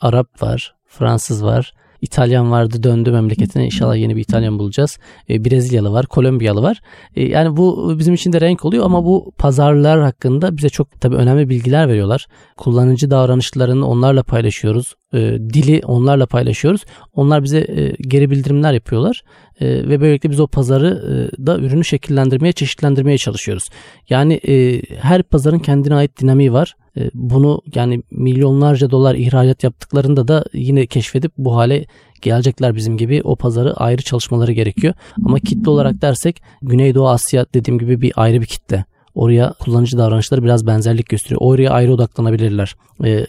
Arap 0.00 0.42
var. 0.42 0.74
Fransız 0.88 1.44
var. 1.44 1.72
İtalyan 2.00 2.50
vardı 2.50 2.82
döndü 2.82 3.10
memleketine. 3.10 3.64
İnşallah 3.64 3.96
yeni 3.96 4.16
bir 4.16 4.20
İtalyan 4.20 4.58
bulacağız. 4.58 4.98
E, 5.30 5.44
Brezilyalı 5.44 5.92
var. 5.92 6.06
Kolombiyalı 6.06 6.62
var. 6.62 6.80
E, 7.16 7.24
yani 7.24 7.56
bu 7.56 7.94
bizim 7.98 8.14
için 8.14 8.32
de 8.32 8.40
renk 8.40 8.64
oluyor 8.64 8.84
ama 8.84 9.04
bu 9.04 9.32
pazarlar 9.38 10.00
hakkında 10.00 10.56
bize 10.56 10.68
çok 10.68 11.00
tabii 11.00 11.16
önemli 11.16 11.48
bilgiler 11.48 11.88
veriyorlar. 11.88 12.26
Kullanıcı 12.56 13.10
davranışlarını 13.10 13.86
onlarla 13.88 14.22
paylaşıyoruz. 14.22 14.94
E, 15.14 15.18
dili 15.54 15.80
onlarla 15.84 16.26
paylaşıyoruz. 16.26 16.84
Onlar 17.14 17.42
bize 17.42 17.58
e, 17.58 17.94
geri 18.00 18.30
bildirimler 18.30 18.72
yapıyorlar. 18.72 19.22
E, 19.60 19.66
ve 19.66 20.00
böylelikle 20.00 20.30
biz 20.30 20.40
o 20.40 20.46
pazarı 20.46 20.88
e, 20.88 21.46
da 21.46 21.58
ürünü 21.58 21.84
şekillendirmeye, 21.84 22.52
çeşitlendirmeye 22.52 23.18
çalışıyoruz. 23.18 23.68
Yani 24.08 24.34
e, 24.34 24.82
her 24.96 25.22
pazarın 25.22 25.58
kendine 25.58 25.94
ait 25.94 26.20
dinamiği 26.20 26.52
var. 26.52 26.76
E, 26.98 27.10
bunu 27.14 27.60
yani 27.74 28.02
milyonlarca 28.10 28.90
dolar 28.90 29.14
ihracat 29.14 29.64
yaptıklarında 29.64 30.28
da 30.28 30.44
yine 30.52 30.86
keşfedip 30.86 31.32
bu 31.38 31.56
hale 31.56 31.86
gelecekler 32.22 32.74
bizim 32.74 32.96
gibi 32.96 33.20
o 33.24 33.36
pazarı 33.36 33.74
ayrı 33.74 34.02
çalışmaları 34.02 34.52
gerekiyor. 34.52 34.94
Ama 35.24 35.38
kitle 35.38 35.70
olarak 35.70 36.02
dersek 36.02 36.42
Güneydoğu 36.62 37.08
Asya 37.08 37.46
dediğim 37.54 37.78
gibi 37.78 38.00
bir 38.00 38.12
ayrı 38.16 38.40
bir 38.40 38.46
kitle. 38.46 38.84
Oraya 39.14 39.52
kullanıcı 39.52 39.98
davranışları 39.98 40.44
biraz 40.44 40.66
benzerlik 40.66 41.08
gösteriyor. 41.08 41.40
Oraya 41.44 41.70
ayrı 41.70 41.92
odaklanabilirler. 41.92 42.74
E, 43.04 43.26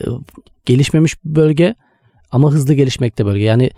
gelişmemiş 0.65 1.15
bölge 1.25 1.75
ama 2.31 2.51
hızlı 2.51 2.73
gelişmekte 2.73 3.25
bölge. 3.25 3.43
Yani 3.43 3.71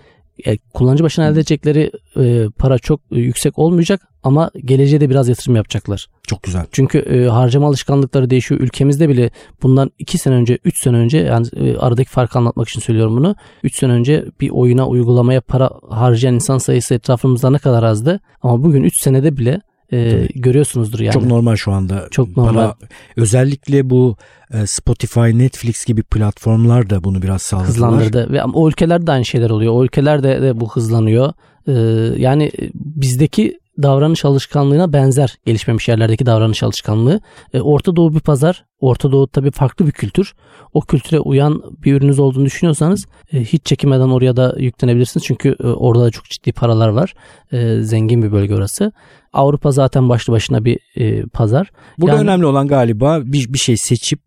e, 0.45 0.57
kullanıcı 0.73 1.03
başına 1.03 1.25
elde 1.25 1.39
edecekleri 1.39 1.91
e, 2.17 2.49
para 2.57 2.79
çok 2.79 2.99
e, 3.11 3.19
yüksek 3.19 3.59
olmayacak 3.59 4.01
ama 4.23 4.51
geleceğe 4.65 5.01
de 5.01 5.09
biraz 5.09 5.29
yatırım 5.29 5.55
yapacaklar. 5.55 6.07
Çok 6.27 6.43
güzel. 6.43 6.65
Çünkü 6.71 6.97
e, 6.97 7.25
harcama 7.25 7.67
alışkanlıkları 7.67 8.29
değişiyor. 8.29 8.61
Ülkemizde 8.61 9.09
bile 9.09 9.29
bundan 9.63 9.91
2 9.99 10.17
sene 10.17 10.35
önce, 10.35 10.57
3 10.65 10.83
sene 10.83 10.97
önce 10.97 11.17
yani 11.17 11.47
e, 11.55 11.77
aradaki 11.77 12.09
farkı 12.09 12.39
anlatmak 12.39 12.69
için 12.69 12.81
söylüyorum 12.81 13.17
bunu. 13.17 13.35
3 13.63 13.79
sene 13.79 13.91
önce 13.91 14.25
bir 14.41 14.49
oyuna, 14.49 14.87
uygulamaya 14.87 15.41
para 15.41 15.69
harcayan 15.89 16.35
insan 16.35 16.57
sayısı 16.57 16.93
etrafımızda 16.93 17.49
ne 17.49 17.57
kadar 17.57 17.83
azdı. 17.83 18.19
Ama 18.41 18.63
bugün 18.63 18.83
3 18.83 19.03
senede 19.03 19.37
bile 19.37 19.61
e, 19.91 20.27
görüyorsunuzdur 20.35 20.99
yani. 20.99 21.13
Çok 21.13 21.25
normal 21.25 21.55
şu 21.55 21.71
anda. 21.71 22.07
Çok 22.11 22.37
normal. 22.37 22.55
Bana 22.55 22.75
özellikle 23.17 23.89
bu 23.89 24.15
e, 24.53 24.67
Spotify, 24.67 25.19
Netflix 25.19 25.85
gibi 25.85 26.03
platformlar 26.03 26.89
da 26.89 27.03
bunu 27.03 27.21
biraz 27.21 27.41
sağladılar. 27.41 27.69
hızlandırdı. 27.73 28.31
Ve 28.31 28.43
o 28.43 28.67
ülkelerde 28.69 29.07
de 29.07 29.11
aynı 29.11 29.25
şeyler 29.25 29.49
oluyor. 29.49 29.73
O 29.73 29.83
ülkelerde 29.83 30.41
de 30.41 30.59
bu 30.59 30.71
hızlanıyor. 30.71 31.33
Ee, 31.67 31.71
yani 32.17 32.43
e, 32.43 32.71
bizdeki 32.75 33.59
davranış 33.83 34.25
alışkanlığına 34.25 34.93
benzer 34.93 35.37
gelişmemiş 35.45 35.87
yerlerdeki 35.87 36.25
davranış 36.25 36.63
alışkanlığı. 36.63 37.21
Ee, 37.53 37.61
Orta 37.61 37.95
Doğu 37.95 38.15
bir 38.15 38.19
pazar. 38.19 38.65
Orta 38.79 39.11
Doğu 39.11 39.27
tabii 39.27 39.51
farklı 39.51 39.87
bir 39.87 39.91
kültür. 39.91 40.33
O 40.73 40.81
kültüre 40.81 41.19
uyan 41.19 41.63
bir 41.83 41.93
ürünüz 41.93 42.19
olduğunu 42.19 42.45
düşünüyorsanız 42.45 43.05
e, 43.33 43.39
hiç 43.39 43.65
çekinmeden 43.65 44.09
oraya 44.09 44.35
da 44.35 44.55
yüklenebilirsiniz. 44.57 45.25
Çünkü 45.25 45.55
e, 45.63 45.67
orada 45.67 46.03
da 46.03 46.11
çok 46.11 46.25
ciddi 46.25 46.51
paralar 46.51 46.89
var. 46.89 47.13
E, 47.51 47.81
zengin 47.81 48.23
bir 48.23 48.31
bölge 48.31 48.55
orası. 48.55 48.91
Avrupa 49.33 49.71
zaten 49.71 50.09
başlı 50.09 50.33
başına 50.33 50.65
bir 50.65 50.79
e, 50.95 51.23
pazar. 51.25 51.71
Burada 51.97 52.15
Yani- 52.15 52.23
önemli 52.23 52.45
olan 52.45 52.67
galiba 52.67 53.19
bir, 53.23 53.53
bir 53.53 53.59
şey 53.59 53.77
seçip 53.77 54.21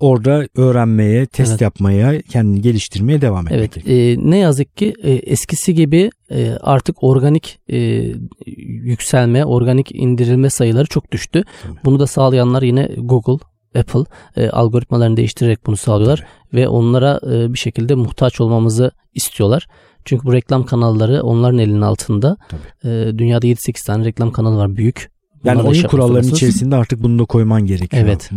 orada 0.00 0.46
öğrenmeye, 0.56 1.26
test 1.26 1.50
Evet. 1.50 1.60
yapmaya, 1.60 2.22
kendini 2.22 2.60
geliştirmeye 2.60 3.20
devam 3.20 3.46
etmek. 3.46 3.76
Evet. 3.76 3.88
e, 3.88 4.16
ne 4.30 4.38
yazık 4.38 4.76
ki 4.76 4.94
e, 5.02 5.12
eskisi 5.12 5.74
gibi 5.74 6.10
e, 6.30 6.50
artık 6.60 7.02
organik 7.04 7.58
e, 7.68 7.76
yükselme, 8.66 9.44
organik 9.44 9.90
indirilme 9.94 10.50
sayıları 10.50 10.86
çok 10.86 11.12
düştü. 11.12 11.42
Tabii. 11.62 11.78
Bunu 11.84 12.00
da 12.00 12.06
sağlayanlar 12.06 12.62
yine 12.62 12.88
Google, 12.98 13.44
Apple 13.78 14.04
e, 14.36 14.48
algoritmalarını 14.48 15.16
değiştirerek 15.16 15.66
bunu 15.66 15.76
sağlıyorlar 15.76 16.24
ve 16.54 16.68
onlara 16.68 17.20
e, 17.32 17.52
bir 17.52 17.58
şekilde 17.58 17.94
muhtaç 17.94 18.40
olmamızı 18.40 18.90
istiyorlar. 19.14 19.66
Çünkü 20.04 20.24
bu 20.26 20.32
reklam 20.32 20.66
kanalları 20.66 21.22
onların 21.22 21.58
elinin 21.58 21.80
altında. 21.80 22.36
Tabii. 22.48 22.90
E, 22.92 23.18
dünyada 23.18 23.46
7-8 23.46 23.86
tane 23.86 24.04
reklam 24.04 24.32
kanalı 24.32 24.56
var 24.56 24.76
büyük. 24.76 25.13
Yani 25.44 25.60
iş 25.60 25.66
oyun 25.66 25.82
kurallarının 25.82 26.30
içerisinde 26.32 26.76
artık 26.76 27.02
bunu 27.02 27.18
da 27.18 27.24
koyman 27.24 27.66
gerekiyor. 27.66 28.02
Evet. 28.06 28.30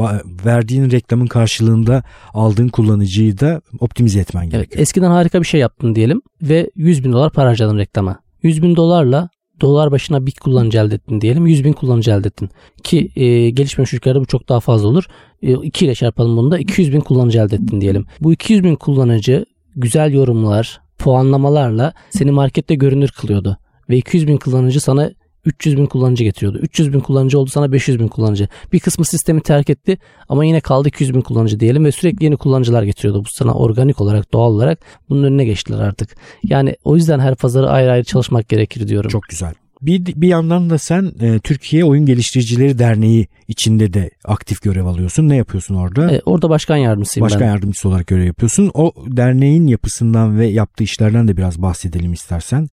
Verdiğin 0.46 0.92
reklamın 0.92 1.28
karşılığında 1.28 2.04
aldığın 2.34 2.68
kullanıcıyı 2.68 3.40
da 3.40 3.62
optimize 3.80 4.20
etmen 4.20 4.42
Evet, 4.42 4.52
gerekiyor. 4.52 4.82
eskiden 4.82 5.12
harika 5.12 5.42
bir 5.42 5.48
şey 5.48 5.60
yaptın 5.60 5.96
diyelim 5.96 6.22
ve 6.42 6.70
100 6.76 7.04
bin 7.04 7.14
dolar 7.14 7.32
para 7.32 7.50
harcadın 7.50 7.78
reklama. 7.78 8.20
100 8.44 8.64
bin 8.64 8.76
dolarla 8.76 9.30
dolar 9.62 9.92
başına 9.92 10.26
bir 10.26 10.32
kullanıcı 10.32 10.78
elde 10.78 10.96
ettin 10.96 11.22
diyelim. 11.22 11.48
100 11.48 11.64
bin 11.64 11.74
kullanıcı 11.74 12.12
elde 12.12 12.28
ettin. 12.28 12.50
Ki 12.84 13.12
e, 13.16 13.50
gelişmemiş 13.50 13.94
ülkelerde 13.94 14.20
bu 14.20 14.26
çok 14.26 14.50
daha 14.50 14.60
fazla 14.60 14.88
olur. 14.88 15.04
2 15.42 15.86
ile 15.86 15.96
çarpalım 15.96 16.38
bunu 16.38 16.52
da 16.52 16.60
200 16.60 16.94
bin 16.94 17.00
kullanıcı 17.00 17.40
elde 17.40 17.56
ettin 17.56 17.82
diyelim. 17.82 18.06
Bu 18.22 18.34
200 18.34 18.64
bin 18.64 18.76
kullanıcı 18.76 19.46
güzel 19.76 20.14
yorumlar, 20.14 20.82
puanlamalarla 20.98 21.94
seni 22.10 22.32
markette 22.32 22.76
görünür 22.76 23.10
kılıyordu. 23.10 23.58
Ve 23.90 23.98
200 23.98 24.28
bin 24.28 24.38
kullanıcı 24.38 24.82
sana 24.82 25.12
300 25.48 25.78
bin 25.78 25.86
kullanıcı 25.86 26.24
getiriyordu. 26.24 26.58
300 26.58 26.94
bin 26.94 27.00
kullanıcı 27.00 27.40
oldu 27.40 27.50
sana 27.50 27.72
500 27.72 28.00
bin 28.00 28.08
kullanıcı. 28.08 28.48
Bir 28.74 28.80
kısmı 28.80 29.06
sistemi 29.06 29.42
terk 29.42 29.70
etti 29.70 29.98
ama 30.30 30.46
yine 30.46 30.62
kaldı 30.62 30.88
200 30.88 31.14
bin 31.14 31.22
kullanıcı 31.22 31.60
diyelim 31.60 31.86
ve 31.86 31.92
sürekli 31.92 32.26
yeni 32.26 32.38
kullanıcılar 32.38 32.84
getiriyordu. 32.84 33.20
Bu 33.26 33.30
sana 33.30 33.54
organik 33.54 34.02
olarak 34.02 34.34
doğal 34.34 34.52
olarak 34.52 34.80
bunun 35.10 35.24
önüne 35.24 35.46
geçtiler 35.46 35.80
artık. 35.80 36.16
Yani 36.44 36.76
o 36.84 36.96
yüzden 36.96 37.20
her 37.20 37.36
pazarı 37.36 37.70
ayrı 37.70 37.92
ayrı 37.92 38.04
çalışmak 38.04 38.50
gerekir 38.50 38.88
diyorum. 38.88 39.10
Çok 39.10 39.24
güzel. 39.24 39.54
Bir, 39.82 40.06
bir 40.06 40.28
yandan 40.28 40.70
da 40.70 40.78
sen 40.78 41.12
e, 41.22 41.40
Türkiye 41.40 41.86
Oyun 41.86 42.06
Geliştiricileri 42.06 42.80
Derneği 42.80 43.28
içinde 43.48 43.94
de 43.94 44.12
aktif 44.26 44.62
görev 44.62 44.86
alıyorsun. 44.86 45.30
Ne 45.30 45.36
yapıyorsun 45.36 45.76
orada? 45.76 46.12
E, 46.12 46.22
orada 46.26 46.50
başkan 46.50 46.78
yardımcısıyım 46.78 47.26
başkan 47.26 47.42
ben. 47.42 47.48
yardımcısı 47.48 47.90
olarak 47.90 48.08
görev 48.08 48.26
yapıyorsun. 48.26 48.72
O 48.74 48.94
derneğin 49.08 49.68
yapısından 49.68 50.40
ve 50.40 50.48
yaptığı 50.48 50.84
işlerden 50.84 51.28
de 51.28 51.38
biraz 51.38 51.62
bahsedelim 51.62 52.14
istersen. 52.14 52.68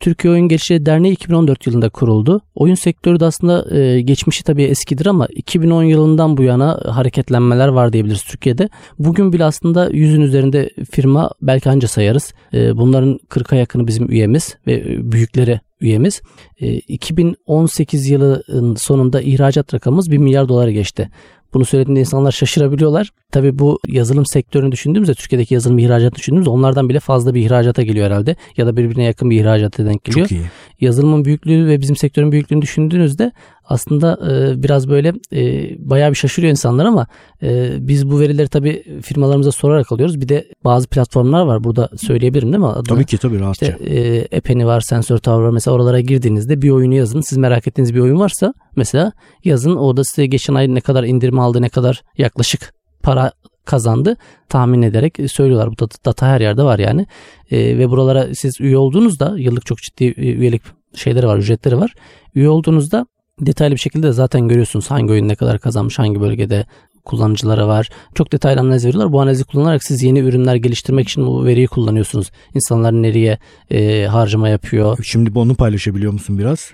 Türkiye 0.00 0.32
Oyun 0.32 0.48
Geliştiricileri 0.48 0.86
Derneği 0.86 1.12
2014 1.12 1.66
yılında 1.66 1.88
kuruldu. 1.88 2.40
Oyun 2.54 2.74
sektörü 2.74 3.20
de 3.20 3.24
aslında 3.24 3.76
e, 3.76 4.00
geçmişi 4.00 4.44
tabii 4.44 4.62
eskidir 4.62 5.06
ama 5.06 5.26
2010 5.26 5.82
yılından 5.82 6.36
bu 6.36 6.42
yana 6.42 6.80
hareketlenmeler 6.86 7.68
var 7.68 7.92
diyebiliriz 7.92 8.22
Türkiye'de. 8.22 8.68
Bugün 8.98 9.32
bile 9.32 9.44
aslında 9.44 9.90
yüzün 9.90 10.20
üzerinde 10.20 10.70
firma 10.90 11.30
belki 11.42 11.70
anca 11.70 11.88
sayarız. 11.88 12.34
E, 12.54 12.76
bunların 12.76 13.18
40'a 13.28 13.58
yakını 13.58 13.86
bizim 13.86 14.10
üyemiz 14.10 14.56
ve 14.66 14.84
büyükleri 15.12 15.60
üyemiz. 15.80 16.22
E, 16.60 16.72
2018 16.72 18.10
yılının 18.10 18.74
sonunda 18.74 19.20
ihracat 19.20 19.74
rakamımız 19.74 20.10
1 20.10 20.18
milyar 20.18 20.48
dolara 20.48 20.70
geçti. 20.70 21.10
Bunu 21.54 21.64
söylediğinde 21.64 22.00
insanlar 22.00 22.32
şaşırabiliyorlar. 22.32 23.10
Tabii 23.32 23.58
bu 23.58 23.78
yazılım 23.88 24.26
sektörünü 24.26 24.72
düşündüğümüzde 24.72 25.14
Türkiye'deki 25.14 25.54
yazılım 25.54 25.78
ihracatını 25.78 26.18
düşündüğümüzde 26.18 26.50
onlardan 26.50 26.88
bile 26.88 27.00
fazla 27.00 27.34
bir 27.34 27.40
ihracata 27.40 27.82
geliyor 27.82 28.06
herhalde. 28.06 28.36
Ya 28.56 28.66
da 28.66 28.76
birbirine 28.76 29.04
yakın 29.04 29.30
bir 29.30 29.40
ihracata 29.40 29.84
denk 29.84 30.04
geliyor. 30.04 30.26
Çok 30.26 30.38
iyi. 30.38 30.44
Yazılımın 30.80 31.24
büyüklüğü 31.24 31.66
ve 31.66 31.80
bizim 31.80 31.96
sektörün 31.96 32.32
büyüklüğünü 32.32 32.62
düşündüğünüzde 32.62 33.32
aslında 33.64 34.18
e, 34.30 34.62
biraz 34.62 34.88
böyle 34.88 35.12
e, 35.32 35.70
bayağı 35.78 36.10
bir 36.10 36.16
şaşırıyor 36.16 36.50
insanlar 36.50 36.84
ama 36.84 37.06
e, 37.42 37.76
biz 37.88 38.10
bu 38.10 38.20
verileri 38.20 38.48
tabii 38.48 39.00
firmalarımıza 39.02 39.52
sorarak 39.52 39.92
alıyoruz. 39.92 40.20
Bir 40.20 40.28
de 40.28 40.48
bazı 40.64 40.88
platformlar 40.88 41.46
var 41.46 41.64
burada 41.64 41.88
söyleyebilirim 41.96 42.52
değil 42.52 42.60
mi? 42.60 42.66
Adını? 42.66 42.84
Tabii 42.84 43.04
ki 43.04 43.18
tabii 43.18 43.40
rahatça. 43.40 43.66
İşte 43.66 43.84
e, 43.84 44.26
Epeni 44.30 44.66
var, 44.66 44.80
Sensör 44.80 45.18
Tower 45.18 45.42
var. 45.42 45.50
Mesela 45.50 45.74
oralara 45.74 46.00
girdiğinizde 46.00 46.62
bir 46.62 46.70
oyunu 46.70 46.94
yazın. 46.94 47.20
Siz 47.20 47.38
merak 47.38 47.68
ettiğiniz 47.68 47.94
bir 47.94 48.00
oyun 48.00 48.20
varsa 48.20 48.54
mesela 48.76 49.12
yazın. 49.44 49.76
Orada 49.76 50.04
size 50.04 50.26
geçen 50.26 50.54
ay 50.54 50.74
ne 50.74 50.80
kadar 50.80 51.04
indirim 51.04 51.38
aldı, 51.38 51.62
ne 51.62 51.68
kadar 51.68 52.02
yaklaşık 52.18 52.74
para 53.02 53.32
kazandı 53.64 54.16
tahmin 54.48 54.82
ederek 54.82 55.18
söylüyorlar. 55.26 55.70
Bu 55.70 55.88
data 56.04 56.26
her 56.26 56.40
yerde 56.40 56.62
var 56.62 56.78
yani. 56.78 57.06
E, 57.50 57.78
ve 57.78 57.90
buralara 57.90 58.34
siz 58.34 58.60
üye 58.60 58.78
olduğunuzda 58.78 59.34
yıllık 59.38 59.66
çok 59.66 59.78
ciddi 59.78 60.14
üyelik 60.16 60.62
şeyleri 60.94 61.26
var, 61.26 61.38
ücretleri 61.38 61.78
var. 61.78 61.94
Üye 62.34 62.48
olduğunuzda 62.48 63.06
detaylı 63.40 63.74
bir 63.74 63.80
şekilde 63.80 64.06
de 64.06 64.12
zaten 64.12 64.48
görüyorsunuz 64.48 64.90
hangi 64.90 65.12
oyun 65.12 65.28
ne 65.28 65.34
kadar 65.34 65.58
kazanmış, 65.58 65.98
hangi 65.98 66.20
bölgede 66.20 66.66
kullanıcılara 67.04 67.68
var. 67.68 67.88
Çok 68.14 68.32
detaylı 68.32 68.60
analiz 68.60 68.86
veriyorlar. 68.86 69.12
Bu 69.12 69.20
analizi 69.20 69.44
kullanarak 69.44 69.84
siz 69.84 70.02
yeni 70.02 70.18
ürünler 70.18 70.54
geliştirmek 70.54 71.08
için 71.08 71.26
bu 71.26 71.44
veriyi 71.44 71.66
kullanıyorsunuz. 71.66 72.30
İnsanlar 72.54 72.92
nereye 72.92 73.38
e, 73.70 74.06
harcama 74.06 74.48
yapıyor. 74.48 74.98
Şimdi 75.02 75.38
onu 75.38 75.54
paylaşabiliyor 75.54 76.12
musun 76.12 76.38
biraz? 76.38 76.70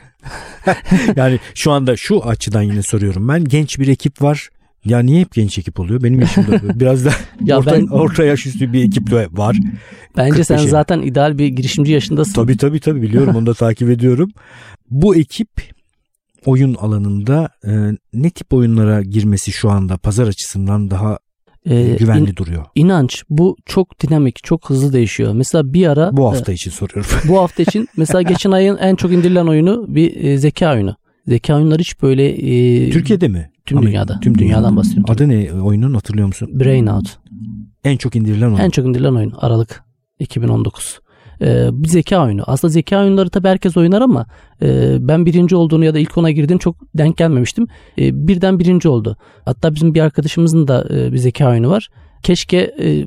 yani 1.16 1.38
şu 1.54 1.72
anda 1.72 1.96
şu 1.96 2.24
açıdan 2.24 2.62
yine 2.62 2.82
soruyorum 2.82 3.28
ben. 3.28 3.44
Genç 3.44 3.78
bir 3.78 3.88
ekip 3.88 4.22
var. 4.22 4.48
Ya 4.84 4.98
niye 4.98 5.20
hep 5.20 5.34
genç 5.34 5.58
ekip 5.58 5.80
oluyor? 5.80 6.02
Benim 6.02 6.20
yaşımda 6.20 6.80
biraz 6.80 7.04
da 7.04 7.10
ya 7.44 7.58
orta, 7.58 7.72
ben, 7.72 7.86
orta 7.86 8.24
yaş 8.24 8.46
üstü 8.46 8.72
bir 8.72 8.84
ekip 8.84 9.12
var. 9.12 9.56
Bence 10.16 10.44
sen 10.44 10.56
zaten 10.56 11.02
ideal 11.02 11.38
bir 11.38 11.46
girişimci 11.46 11.92
yaşındasın. 11.92 12.32
Tabii 12.32 12.56
tabii 12.56 12.80
tabii 12.80 13.02
biliyorum 13.02 13.36
onu 13.36 13.46
da 13.46 13.54
takip 13.54 13.90
ediyorum. 13.90 14.30
Bu 14.90 15.16
ekip 15.16 15.48
oyun 16.46 16.74
alanında 16.74 17.48
e, 17.64 17.70
ne 18.12 18.30
tip 18.30 18.52
oyunlara 18.52 19.02
girmesi 19.02 19.52
şu 19.52 19.70
anda 19.70 19.96
pazar 19.96 20.26
açısından 20.26 20.90
daha 20.90 21.18
e, 21.66 21.96
güvenli 21.98 22.30
in, 22.30 22.36
duruyor? 22.36 22.64
İnanç 22.74 23.22
bu 23.30 23.56
çok 23.66 24.00
dinamik, 24.00 24.44
çok 24.44 24.70
hızlı 24.70 24.92
değişiyor. 24.92 25.32
Mesela 25.32 25.72
bir 25.72 25.86
ara 25.86 26.16
bu 26.16 26.26
hafta 26.26 26.52
e, 26.52 26.54
için 26.54 26.70
soruyorum. 26.70 27.10
bu 27.28 27.38
hafta 27.38 27.62
için 27.62 27.88
mesela 27.96 28.22
geçen 28.22 28.50
ayın 28.50 28.76
en 28.76 28.96
çok 28.96 29.12
indirilen 29.12 29.46
oyunu 29.46 29.84
bir 29.88 30.24
e, 30.24 30.38
zeka 30.38 30.72
oyunu. 30.72 30.96
Zeka 31.26 31.56
oyunları 31.56 31.80
hiç 31.80 32.02
böyle 32.02 32.28
e, 32.28 32.90
Türkiye'de 32.90 33.28
mi? 33.28 33.50
Tüm 33.66 33.78
Ama, 33.78 33.86
dünyada. 33.86 34.20
Tüm 34.20 34.38
dünyadan 34.38 34.76
bahsediyorum. 34.76 35.14
Adı 35.14 35.28
ne 35.28 35.52
oyunun 35.52 35.94
hatırlıyor 35.94 36.26
musun? 36.26 36.60
Brain 36.60 36.86
Out. 36.86 37.18
En 37.84 37.96
çok 37.96 38.16
indirilen 38.16 38.46
oyun. 38.46 38.58
En 38.58 38.70
çok 38.70 38.86
indirilen 38.86 39.14
oyun 39.14 39.30
Aralık 39.30 39.84
2019 40.18 41.00
e, 41.42 41.68
bir 41.72 41.88
zeka 41.88 42.24
oyunu. 42.24 42.42
Aslında 42.46 42.72
zeka 42.72 43.00
oyunları 43.00 43.30
tabii 43.30 43.48
herkes 43.48 43.76
oynar 43.76 44.00
ama 44.00 44.26
e, 44.62 44.96
ben 45.00 45.26
birinci 45.26 45.56
olduğunu 45.56 45.84
ya 45.84 45.94
da 45.94 45.98
ilk 45.98 46.18
ona 46.18 46.30
girdiğini 46.30 46.60
çok 46.60 46.76
denk 46.94 47.16
gelmemiştim. 47.16 47.66
E, 47.98 48.28
birden 48.28 48.58
birinci 48.58 48.88
oldu. 48.88 49.16
Hatta 49.44 49.74
bizim 49.74 49.94
bir 49.94 50.00
arkadaşımızın 50.00 50.68
da 50.68 50.86
e, 50.90 51.12
bir 51.12 51.18
zeka 51.18 51.50
oyunu 51.50 51.70
var. 51.70 51.88
Keşke 52.22 52.74
e, 52.80 53.06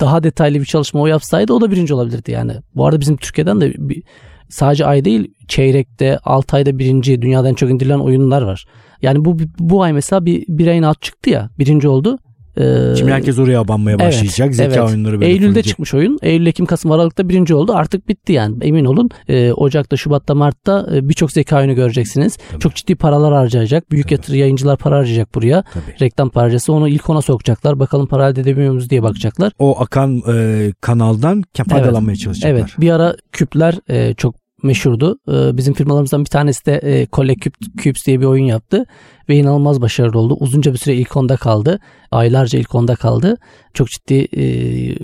daha 0.00 0.22
detaylı 0.22 0.60
bir 0.60 0.64
çalışma 0.64 1.00
o 1.00 1.06
yapsaydı 1.06 1.52
o 1.52 1.60
da 1.60 1.70
birinci 1.70 1.94
olabilirdi 1.94 2.30
yani. 2.30 2.52
Bu 2.74 2.86
arada 2.86 3.00
bizim 3.00 3.16
Türkiye'den 3.16 3.60
de 3.60 3.74
bir, 3.78 4.02
sadece 4.48 4.86
ay 4.86 5.04
değil 5.04 5.34
çeyrekte 5.48 6.18
6 6.24 6.56
ayda 6.56 6.78
birinci 6.78 7.22
dünyadan 7.22 7.54
çok 7.54 7.70
indirilen 7.70 7.98
oyunlar 7.98 8.42
var. 8.42 8.66
Yani 9.02 9.24
bu 9.24 9.38
bu 9.58 9.82
ay 9.82 9.92
mesela 9.92 10.24
bir 10.24 10.44
bir 10.48 10.66
ayın 10.66 10.82
alt 10.82 11.02
çıktı 11.02 11.30
ya 11.30 11.50
birinci 11.58 11.88
oldu. 11.88 12.18
Ee, 12.58 12.94
Şimdi 12.98 13.12
herkes 13.12 13.38
oraya 13.38 13.60
abanmaya 13.60 13.98
başlayacak. 13.98 14.46
Evet, 14.46 14.54
Zeka 14.54 14.74
evet. 14.74 14.88
oyunları 14.88 15.20
böyle 15.20 15.30
Eylül'de 15.30 15.46
fırlayacak. 15.46 15.64
çıkmış 15.64 15.94
oyun. 15.94 16.18
Eylül, 16.22 16.46
Ekim, 16.46 16.66
Kasım, 16.66 16.92
Aralık'ta 16.92 17.28
birinci 17.28 17.54
oldu. 17.54 17.72
Artık 17.74 18.08
bitti 18.08 18.32
yani. 18.32 18.56
Emin 18.60 18.84
olun. 18.84 19.10
Ee, 19.28 19.52
Ocak'ta, 19.52 19.96
Şubat'ta, 19.96 20.34
Mart'ta 20.34 20.88
e, 20.94 21.08
birçok 21.08 21.32
zeka 21.32 21.58
oyunu 21.58 21.74
göreceksiniz. 21.74 22.38
Tabii. 22.50 22.60
Çok 22.60 22.74
ciddi 22.74 22.94
paralar 22.96 23.34
harcayacak. 23.34 23.90
Büyük 23.90 24.04
Tabii. 24.04 24.14
yatırı 24.14 24.36
yayıncılar 24.36 24.76
para 24.76 24.96
harcayacak 24.96 25.34
buraya. 25.34 25.62
Tabii. 25.62 26.00
Reklam 26.00 26.30
parçası. 26.30 26.72
Onu 26.72 26.88
ilk 26.88 27.10
ona 27.10 27.22
sokacaklar. 27.22 27.78
Bakalım 27.78 28.06
para 28.06 28.28
elde 28.28 28.40
edebiliyor 28.40 28.72
muyuz 28.72 28.90
diye 28.90 29.02
bakacaklar. 29.02 29.52
O 29.58 29.80
akan 29.80 30.22
e, 30.28 30.72
kanaldan 30.80 31.44
faydalanmaya 31.68 32.12
evet. 32.12 32.20
çalışacaklar. 32.20 32.60
Evet. 32.60 32.70
Bir 32.78 32.90
ara 32.90 33.16
küpler 33.32 33.74
e, 33.88 34.14
çok 34.14 34.39
meşhurdu. 34.62 35.18
Ee, 35.28 35.56
bizim 35.56 35.74
firmalarımızdan 35.74 36.20
bir 36.20 36.30
tanesi 36.30 36.66
de 36.66 36.80
e, 36.82 37.06
Colle 37.12 37.34
Cubes 37.76 38.06
diye 38.06 38.20
bir 38.20 38.26
oyun 38.26 38.44
yaptı 38.44 38.84
ve 39.28 39.36
inanılmaz 39.36 39.80
başarılı 39.80 40.18
oldu. 40.18 40.36
Uzunca 40.40 40.72
bir 40.72 40.78
süre 40.78 40.94
ilk 40.94 41.16
onda 41.16 41.36
kaldı. 41.36 41.80
Aylarca 42.10 42.58
ilk 42.58 42.74
onda 42.74 42.96
kaldı. 42.96 43.36
Çok 43.74 43.88
ciddi 43.88 44.28
e, 44.36 44.44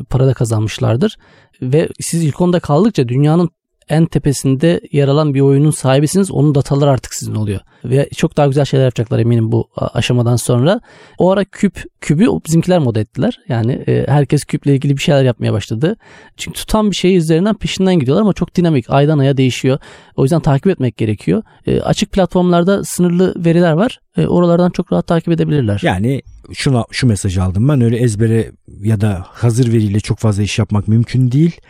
para 0.05 0.27
da 0.27 0.35
kazanmışlardır. 0.35 1.17
Ve 1.63 1.89
siz 2.01 2.25
ilk 2.25 2.41
onda 2.41 2.61
kaldıkça 2.61 3.09
dünyanın 3.09 3.51
en 3.89 4.07
tepesinde 4.07 4.81
yer 4.93 5.09
alan 5.09 5.35
bir 5.35 5.41
oyunun 5.41 5.71
sahibisiniz. 5.71 6.31
Onun 6.31 6.55
dataları 6.55 6.91
artık 6.91 7.15
sizin 7.15 7.35
oluyor. 7.35 7.61
Ve 7.85 8.09
çok 8.17 8.37
daha 8.37 8.47
güzel 8.47 8.65
şeyler 8.65 8.85
yapacaklar 8.85 9.19
eminim 9.19 9.53
bu 9.53 9.69
aşamadan 9.77 10.37
sonra. 10.37 10.81
O 11.19 11.31
ara 11.31 11.45
küp, 11.45 11.85
kübü 12.01 12.27
bizimkiler 12.47 12.79
mod 12.79 12.97
ettiler. 12.97 13.41
Yani 13.49 13.73
e, 13.73 14.05
herkes 14.09 14.45
küple 14.45 14.75
ilgili 14.75 14.97
bir 14.97 15.03
şeyler 15.03 15.25
yapmaya 15.25 15.53
başladı. 15.53 15.97
Çünkü 16.37 16.61
tutan 16.61 16.91
bir 16.91 16.97
şey 16.97 17.17
üzerinden 17.17 17.55
peşinden 17.55 17.99
gidiyorlar 17.99 18.23
ama 18.23 18.33
çok 18.33 18.55
dinamik. 18.55 18.91
Aydan 18.91 19.19
aya 19.19 19.37
değişiyor. 19.37 19.79
O 20.17 20.23
yüzden 20.23 20.41
takip 20.41 20.67
etmek 20.67 20.97
gerekiyor. 20.97 21.43
E, 21.67 21.81
açık 21.81 22.13
platformlarda 22.13 22.85
sınırlı 22.85 23.35
veriler 23.45 23.73
var. 23.73 24.01
E, 24.17 24.27
oralardan 24.27 24.71
çok 24.71 24.93
rahat 24.93 25.07
takip 25.07 25.29
edebilirler. 25.29 25.81
Yani 25.83 26.23
şuna 26.53 26.85
şu 26.91 27.07
mesajı 27.07 27.43
aldım 27.43 27.69
ben 27.69 27.81
öyle 27.81 27.97
ezbere 27.97 28.53
ya 28.83 29.01
da 29.01 29.25
hazır 29.29 29.73
veriyle 29.73 30.01
çok 30.01 30.19
fazla 30.19 30.43
iş 30.43 30.59
yapmak 30.59 30.89
mümkün 30.89 31.33
değil 31.33 31.61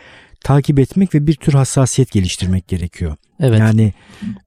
takip 0.43 0.79
etmek 0.79 1.15
ve 1.15 1.27
bir 1.27 1.35
tür 1.35 1.53
hassasiyet 1.53 2.11
geliştirmek 2.11 2.67
gerekiyor. 2.67 3.15
Evet. 3.39 3.59
Yani 3.59 3.93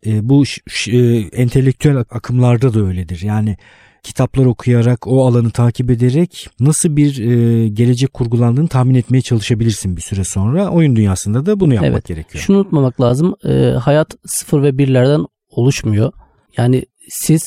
e, 0.07 0.29
bu 0.29 0.45
e, 0.89 0.99
entelektüel 1.19 1.97
akımlarda 1.99 2.75
da 2.75 2.81
öyledir. 2.81 3.21
Yani 3.23 3.57
kitaplar 4.03 4.45
okuyarak 4.45 5.07
o 5.07 5.27
alanı 5.27 5.51
takip 5.51 5.91
ederek 5.91 6.49
nasıl 6.61 6.97
bir 6.97 7.19
e, 7.19 7.69
gelecek 7.69 8.15
kurgulandığını 8.15 8.69
tahmin 8.69 8.95
etmeye 8.95 9.23
çalışabilirsin 9.23 9.97
bir 9.97 10.03
süre 10.03 10.25
sonra. 10.25 10.69
Oyun 10.69 10.97
dünyasında 10.97 11.47
da 11.47 11.61
bunu 11.61 11.75
yapmak 11.75 11.93
evet. 11.93 12.05
gerekiyor. 12.05 12.45
Şunu 12.45 12.57
unutmamak 12.57 13.01
lazım. 13.01 13.35
E, 13.45 13.53
hayat 13.71 14.15
sıfır 14.27 14.63
ve 14.63 14.79
birlerden 14.79 15.27
oluşmuyor. 15.51 16.13
Yani 16.57 16.85
siz 17.09 17.43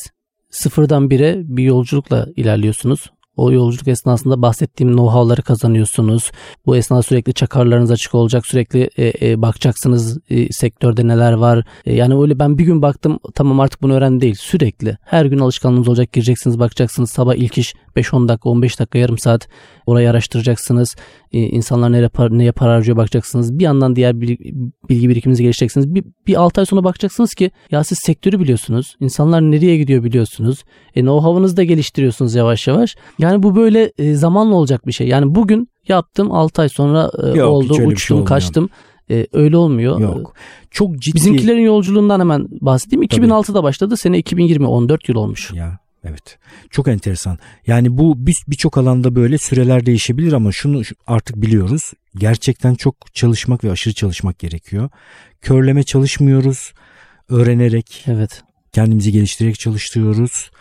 sıfırdan 0.51 1.09
bire 1.09 1.41
bir 1.43 1.63
yolculukla 1.63 2.27
ilerliyorsunuz. 2.35 3.11
O 3.37 3.51
yolculuk 3.51 3.87
esnasında 3.87 4.41
bahsettiğim 4.41 4.93
know-how'ları 4.93 5.41
kazanıyorsunuz. 5.41 6.31
Bu 6.65 6.75
esnada 6.75 7.01
sürekli 7.01 7.33
çakarlarınız 7.33 7.91
açık 7.91 8.15
olacak. 8.15 8.47
Sürekli 8.47 8.89
e, 8.97 9.31
e, 9.31 9.41
bakacaksınız 9.41 10.19
e, 10.29 10.51
sektörde 10.51 11.07
neler 11.07 11.33
var. 11.33 11.65
E, 11.85 11.95
yani 11.95 12.21
öyle 12.21 12.39
ben 12.39 12.57
bir 12.57 12.63
gün 12.63 12.81
baktım 12.81 13.19
tamam 13.35 13.59
artık 13.59 13.81
bunu 13.81 13.93
öğren 13.93 14.21
değil. 14.21 14.35
Sürekli 14.39 14.97
her 15.01 15.25
gün 15.25 15.39
alışkanlığınız 15.39 15.87
olacak. 15.87 16.13
Gireceksiniz 16.13 16.59
bakacaksınız. 16.59 17.09
Sabah 17.09 17.35
ilk 17.35 17.57
iş 17.57 17.73
5-10 17.95 18.27
dakika 18.27 18.49
15 18.49 18.79
dakika 18.79 18.99
yarım 18.99 19.17
saat 19.17 19.47
orayı 19.85 20.09
araştıracaksınız. 20.09 20.95
E, 21.31 21.39
insanlar 21.39 21.91
neye 21.91 22.09
para, 22.09 22.29
neye 22.29 22.51
para 22.51 22.73
harcıyor 22.73 22.97
bakacaksınız. 22.97 23.59
Bir 23.59 23.63
yandan 23.63 23.95
diğer 23.95 24.21
bilgi, 24.21 24.53
bilgi 24.89 25.09
birikiminizi 25.09 25.43
geliştireceksiniz. 25.43 25.95
Bir, 25.95 26.03
bir 26.27 26.35
6 26.41 26.61
ay 26.61 26.65
sonra 26.65 26.83
bakacaksınız 26.83 27.33
ki 27.33 27.51
ya 27.71 27.83
siz 27.83 27.99
sektörü 27.99 28.39
biliyorsunuz. 28.39 28.95
İnsanlar 28.99 29.41
nereye 29.41 29.77
gidiyor 29.77 30.03
biliyorsunuz. 30.03 30.63
E, 30.95 30.99
know-how'ınızı 30.99 31.57
da 31.57 31.63
geliştiriyorsunuz 31.63 32.35
yavaş 32.35 32.67
yavaş. 32.67 32.95
Yani 33.23 33.43
bu 33.43 33.55
böyle 33.55 33.91
e, 33.97 34.13
zamanla 34.13 34.55
olacak 34.55 34.87
bir 34.87 34.91
şey. 34.91 35.07
Yani 35.07 35.35
bugün 35.35 35.67
yaptım 35.87 36.31
6 36.31 36.61
ay 36.61 36.69
sonra 36.69 37.11
e, 37.23 37.37
Yok, 37.37 37.49
oldu 37.49 37.73
uçtum 37.73 38.17
şey 38.17 38.25
kaçtım. 38.25 38.69
E, 39.11 39.27
öyle 39.33 39.57
olmuyor. 39.57 39.99
Yok. 39.99 40.33
Çok 40.71 40.99
ciddi. 40.99 41.15
Bizimkilerin 41.15 41.61
yolculuğundan 41.61 42.19
hemen 42.19 42.47
bahsedeyim. 42.51 43.03
2006'da 43.03 43.63
başladı. 43.63 43.97
Sene 43.97 44.17
2020 44.17 44.67
14 44.67 45.09
yıl 45.09 45.15
olmuş. 45.15 45.51
Ya 45.53 45.79
Evet. 46.05 46.37
Çok 46.69 46.87
enteresan. 46.87 47.37
Yani 47.67 47.97
bu 47.97 48.15
birçok 48.47 48.77
alanda 48.77 49.15
böyle 49.15 49.37
süreler 49.37 49.85
değişebilir 49.85 50.33
ama 50.33 50.51
şunu 50.51 50.81
artık 51.07 51.41
biliyoruz. 51.41 51.93
Gerçekten 52.15 52.75
çok 52.75 53.13
çalışmak 53.13 53.63
ve 53.63 53.71
aşırı 53.71 53.93
çalışmak 53.93 54.39
gerekiyor. 54.39 54.89
Körleme 55.41 55.83
çalışmıyoruz. 55.83 56.73
Öğrenerek, 57.29 58.03
evet. 58.07 58.43
kendimizi 58.71 59.11
geliştirerek 59.11 59.59
çalıştırıyoruz. 59.59 60.51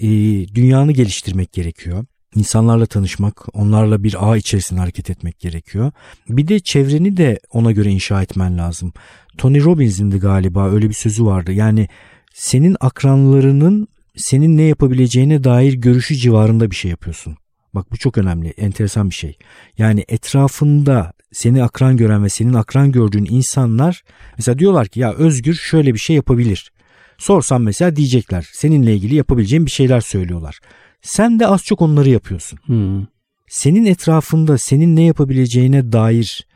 Ee, 0.00 0.08
dünyanı 0.54 0.92
geliştirmek 0.92 1.52
gerekiyor. 1.52 2.04
İnsanlarla 2.34 2.86
tanışmak, 2.86 3.56
onlarla 3.56 4.02
bir 4.02 4.30
ağ 4.30 4.36
içerisinde 4.36 4.80
hareket 4.80 5.10
etmek 5.10 5.40
gerekiyor. 5.40 5.92
Bir 6.28 6.48
de 6.48 6.60
çevreni 6.60 7.16
de 7.16 7.38
ona 7.50 7.72
göre 7.72 7.90
inşa 7.90 8.22
etmen 8.22 8.58
lazım. 8.58 8.92
Tony 9.38 9.64
Robbins'in 9.64 10.10
de 10.10 10.18
galiba 10.18 10.70
öyle 10.70 10.88
bir 10.88 10.94
sözü 10.94 11.24
vardı. 11.24 11.52
Yani 11.52 11.88
senin 12.34 12.76
akranlarının 12.80 13.88
senin 14.16 14.56
ne 14.56 14.62
yapabileceğine 14.62 15.44
dair 15.44 15.72
görüşü 15.72 16.16
civarında 16.16 16.70
bir 16.70 16.76
şey 16.76 16.90
yapıyorsun. 16.90 17.36
Bak 17.74 17.92
bu 17.92 17.96
çok 17.96 18.18
önemli, 18.18 18.48
enteresan 18.48 19.10
bir 19.10 19.14
şey. 19.14 19.38
Yani 19.78 20.04
etrafında 20.08 21.12
seni 21.32 21.62
akran 21.62 21.96
gören 21.96 22.24
ve 22.24 22.28
senin 22.28 22.54
akran 22.54 22.92
gördüğün 22.92 23.26
insanlar 23.30 24.02
mesela 24.38 24.58
diyorlar 24.58 24.88
ki 24.88 25.00
ya 25.00 25.12
Özgür 25.12 25.54
şöyle 25.54 25.94
bir 25.94 25.98
şey 25.98 26.16
yapabilir. 26.16 26.72
Sorsam 27.18 27.62
mesela 27.62 27.96
diyecekler 27.96 28.48
seninle 28.52 28.94
ilgili 28.94 29.14
yapabileceğin 29.14 29.66
bir 29.66 29.70
şeyler 29.70 30.00
söylüyorlar. 30.00 30.58
Sen 31.02 31.40
de 31.40 31.46
az 31.46 31.64
çok 31.64 31.82
onları 31.82 32.10
yapıyorsun. 32.10 32.58
Hmm. 32.66 33.06
Senin 33.48 33.84
etrafında 33.84 34.58
senin 34.58 34.96
ne 34.96 35.02
yapabileceğine 35.02 35.92
dair 35.92 36.46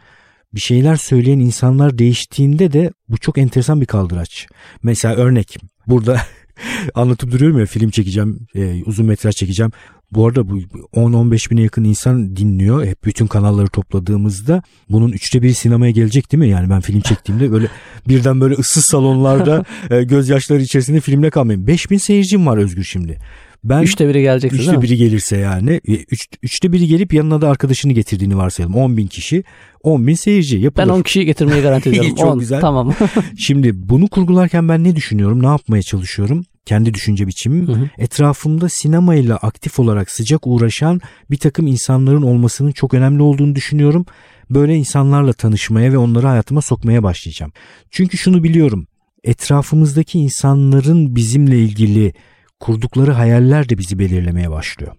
bir 0.54 0.60
şeyler 0.60 0.96
söyleyen 0.96 1.38
insanlar 1.38 1.98
değiştiğinde 1.98 2.72
de 2.72 2.90
bu 3.08 3.18
çok 3.18 3.38
enteresan 3.38 3.80
bir 3.80 3.86
kaldıraç. 3.86 4.46
Mesela 4.82 5.14
örnek 5.14 5.56
burada 5.86 6.20
anlatıp 6.94 7.32
duruyorum 7.32 7.58
ya 7.58 7.66
film 7.66 7.90
çekeceğim, 7.90 8.46
e, 8.54 8.82
uzun 8.84 9.06
metraj 9.06 9.34
çekeceğim. 9.34 9.72
Bu 10.12 10.26
arada 10.26 10.48
bu 10.48 10.58
10-15 10.58 11.50
bine 11.50 11.62
yakın 11.62 11.84
insan 11.84 12.36
dinliyor. 12.36 12.84
Hep 12.84 13.04
bütün 13.04 13.26
kanalları 13.26 13.68
topladığımızda 13.68 14.62
bunun 14.90 15.12
üçte 15.12 15.42
biri 15.42 15.54
sinemaya 15.54 15.92
gelecek 15.92 16.32
değil 16.32 16.38
mi? 16.38 16.48
Yani 16.48 16.70
ben 16.70 16.80
film 16.80 17.00
çektiğimde 17.00 17.52
böyle 17.52 17.66
birden 18.08 18.40
böyle 18.40 18.54
ıssız 18.54 18.84
salonlarda 18.84 19.64
e, 19.90 20.02
gözyaşları 20.02 20.62
içerisinde 20.62 21.00
filmle 21.00 21.30
kalmayayım. 21.30 21.66
5000 21.66 21.98
seyircim 21.98 22.46
var 22.46 22.56
Özgür 22.56 22.84
şimdi. 22.84 23.18
Ben 23.64 23.82
üçte 23.82 24.08
biri 24.08 24.22
gelecek 24.22 24.52
Üçte 24.52 24.82
biri 24.82 24.96
gelirse 24.96 25.36
yani. 25.36 25.80
E, 25.88 25.92
üç, 25.92 26.26
üçte 26.42 26.72
biri 26.72 26.86
gelip 26.86 27.14
yanına 27.14 27.40
da 27.40 27.48
arkadaşını 27.50 27.92
getirdiğini 27.92 28.36
varsayalım. 28.36 28.74
10 28.74 28.96
bin 28.96 29.06
kişi. 29.06 29.44
10 29.82 30.06
bin 30.06 30.14
seyirci 30.14 30.58
yapılır. 30.58 30.86
Ben 30.86 30.92
10 30.92 31.02
kişiyi 31.02 31.26
getirmeyi 31.26 31.62
garanti 31.62 31.88
ediyorum. 31.90 32.14
Çok 32.14 32.32
10, 32.32 32.38
güzel. 32.38 32.60
Tamam. 32.60 32.94
Şimdi 33.38 33.88
bunu 33.88 34.08
kurgularken 34.08 34.68
ben 34.68 34.84
ne 34.84 34.96
düşünüyorum? 34.96 35.42
Ne 35.42 35.46
yapmaya 35.46 35.82
çalışıyorum? 35.82 36.44
Kendi 36.66 36.94
düşünce 36.94 37.26
biçimim. 37.26 37.68
Hı 37.68 37.72
hı. 37.72 37.88
Etrafımda 37.98 38.68
sinemayla 38.68 39.36
aktif 39.36 39.78
olarak 39.78 40.10
sıcak 40.10 40.46
uğraşan 40.46 41.00
bir 41.30 41.36
takım 41.36 41.66
insanların 41.66 42.22
olmasının 42.22 42.72
çok 42.72 42.94
önemli 42.94 43.22
olduğunu 43.22 43.54
düşünüyorum. 43.54 44.06
Böyle 44.50 44.74
insanlarla 44.74 45.32
tanışmaya 45.32 45.92
ve 45.92 45.98
onları 45.98 46.26
hayatıma 46.26 46.62
sokmaya 46.62 47.02
başlayacağım. 47.02 47.52
Çünkü 47.90 48.18
şunu 48.18 48.42
biliyorum. 48.42 48.86
Etrafımızdaki 49.24 50.18
insanların 50.18 51.16
bizimle 51.16 51.58
ilgili 51.58 52.12
kurdukları 52.60 53.12
hayaller 53.12 53.68
de 53.68 53.78
bizi 53.78 53.98
belirlemeye 53.98 54.50
başlıyor. 54.50 54.92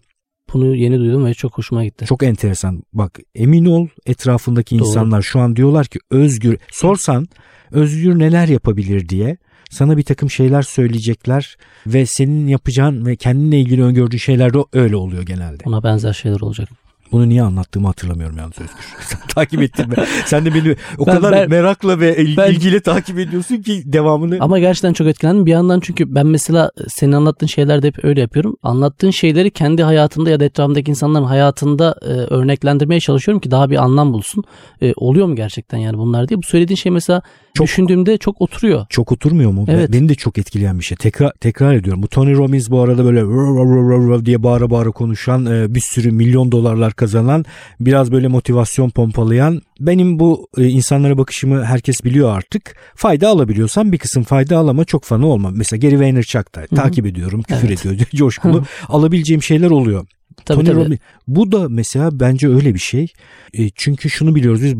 Bunu 0.53 0.75
yeni 0.75 0.99
duydum 0.99 1.25
ve 1.25 1.33
çok 1.33 1.57
hoşuma 1.57 1.85
gitti. 1.85 2.05
Çok 2.05 2.23
enteresan. 2.23 2.83
Bak 2.93 3.19
emin 3.35 3.65
ol 3.65 3.87
etrafındaki 4.05 4.79
Doğru. 4.79 4.87
insanlar 4.87 5.21
şu 5.21 5.39
an 5.39 5.55
diyorlar 5.55 5.85
ki 5.85 5.99
Özgür 6.11 6.57
sorsan 6.71 7.27
Özgür 7.71 8.19
neler 8.19 8.47
yapabilir 8.47 9.09
diye 9.09 9.37
sana 9.71 9.97
bir 9.97 10.03
takım 10.03 10.29
şeyler 10.29 10.61
söyleyecekler 10.61 11.57
ve 11.87 12.05
senin 12.05 12.47
yapacağın 12.47 13.05
ve 13.05 13.15
kendinle 13.15 13.59
ilgili 13.59 13.83
öngördüğün 13.83 14.17
şeyler 14.17 14.53
de 14.53 14.57
öyle 14.73 14.95
oluyor 14.95 15.23
genelde. 15.23 15.63
Ona 15.65 15.83
benzer 15.83 16.13
şeyler 16.13 16.41
olacak. 16.41 16.69
Bunu 17.11 17.29
niye 17.29 17.43
anlattığımı 17.43 17.87
hatırlamıyorum 17.87 18.37
yalnız 18.37 18.53
Özgür. 18.53 18.85
Sen 19.07 19.19
takip 19.27 19.61
ettin 19.61 19.89
mi? 19.89 19.95
Sen 20.25 20.45
de 20.45 20.53
beni 20.53 20.75
o 20.97 21.07
ben, 21.07 21.15
kadar 21.15 21.31
ben, 21.31 21.49
merakla 21.49 21.99
ve 21.99 22.17
il, 22.17 22.37
ben, 22.37 22.51
ilgiyle 22.51 22.79
takip 22.79 23.19
ediyorsun 23.19 23.57
ki 23.57 23.83
devamını. 23.85 24.37
Ama 24.39 24.59
gerçekten 24.59 24.93
çok 24.93 25.07
etkilendim. 25.07 25.45
Bir 25.45 25.51
yandan 25.51 25.79
çünkü 25.79 26.15
ben 26.15 26.27
mesela 26.27 26.71
senin 26.87 27.11
anlattığın 27.11 27.47
şeylerde 27.47 27.87
hep 27.87 28.05
öyle 28.05 28.21
yapıyorum. 28.21 28.57
Anlattığın 28.63 29.11
şeyleri 29.11 29.51
kendi 29.51 29.83
hayatımda 29.83 30.29
ya 30.29 30.39
da 30.39 30.45
etrafımdaki 30.45 30.91
insanların 30.91 31.25
hayatında 31.25 31.95
e, 32.01 32.05
örneklendirmeye 32.05 32.99
çalışıyorum 32.99 33.41
ki 33.41 33.51
daha 33.51 33.69
bir 33.69 33.77
anlam 33.77 34.13
bulsun. 34.13 34.43
E, 34.81 34.93
oluyor 34.95 35.27
mu 35.27 35.35
gerçekten 35.35 35.77
yani 35.77 35.97
bunlar 35.97 36.27
diye. 36.27 36.37
Bu 36.37 36.43
söylediğin 36.43 36.77
şey 36.77 36.91
mesela 36.91 37.21
çok, 37.53 37.67
düşündüğümde 37.67 38.17
çok 38.17 38.41
oturuyor. 38.41 38.85
Çok 38.89 39.11
oturmuyor 39.11 39.51
mu? 39.51 39.65
Evet. 39.67 39.91
Beni 39.93 40.09
de 40.09 40.15
çok 40.15 40.37
etkileyen 40.37 40.79
bir 40.79 40.83
şey. 40.83 40.97
Tekrar 40.97 41.31
tekrar 41.31 41.73
ediyorum. 41.73 42.03
Bu 42.03 42.07
Tony 42.07 42.35
Robbins 42.35 42.69
bu 42.69 42.81
arada 42.81 43.05
böyle 43.05 44.25
diye 44.25 44.43
bağıra 44.43 44.69
bağıra 44.69 44.91
konuşan 44.91 45.45
e, 45.45 45.75
bir 45.75 45.81
sürü 45.81 46.11
milyon 46.11 46.51
dolarlar 46.51 46.93
kazanan 47.01 47.45
biraz 47.79 48.11
böyle 48.11 48.27
motivasyon 48.27 48.89
pompalayan 48.89 49.61
benim 49.79 50.19
bu 50.19 50.47
e, 50.57 50.67
insanlara 50.67 51.17
bakışımı 51.17 51.65
herkes 51.65 52.03
biliyor 52.03 52.37
artık. 52.37 52.75
Fayda 52.95 53.29
alabiliyorsan 53.29 53.91
bir 53.91 53.97
kısım 53.97 54.23
fayda 54.23 54.57
alama 54.57 54.85
çok 54.85 55.03
fanı 55.03 55.25
olma. 55.27 55.51
Mesela 55.51 55.79
Gary 55.79 55.99
Vaynerchuk 55.99 56.55
da 56.55 56.67
takip 56.75 57.05
ediyorum, 57.05 57.41
küfür 57.41 57.67
evet. 57.67 57.85
ediyor, 57.85 58.07
coşkulu. 58.15 58.65
Alabileceğim 58.87 59.43
şeyler 59.43 59.69
oluyor. 59.69 60.07
Tabii, 60.45 60.57
Tony 60.57 60.67
tabii. 60.67 60.85
Robbins, 60.85 60.99
bu 61.27 61.51
da 61.51 61.69
mesela 61.69 62.19
bence 62.19 62.49
öyle 62.49 62.73
bir 62.73 62.79
şey. 62.79 63.07
E, 63.53 63.69
çünkü 63.69 64.09
şunu 64.09 64.35
biliyoruz 64.35 64.63
biz 64.63 64.73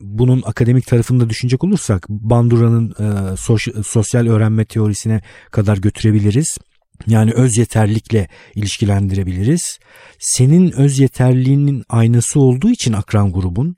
bunun 0.00 0.42
akademik 0.46 0.86
tarafında 0.86 1.30
düşünecek 1.30 1.64
olursak 1.64 2.08
Bandura'nın 2.08 2.90
e, 2.90 3.36
sosyal 3.82 4.26
öğrenme 4.26 4.64
teorisine 4.64 5.20
kadar 5.50 5.76
götürebiliriz. 5.76 6.58
Yani 7.06 7.32
öz 7.32 7.56
yeterlikle 7.58 8.28
ilişkilendirebiliriz. 8.54 9.78
Senin 10.18 10.72
öz 10.72 10.98
yeterliğinin 10.98 11.84
aynası 11.88 12.40
olduğu 12.40 12.70
için 12.70 12.92
akran 12.92 13.32
grubun 13.32 13.76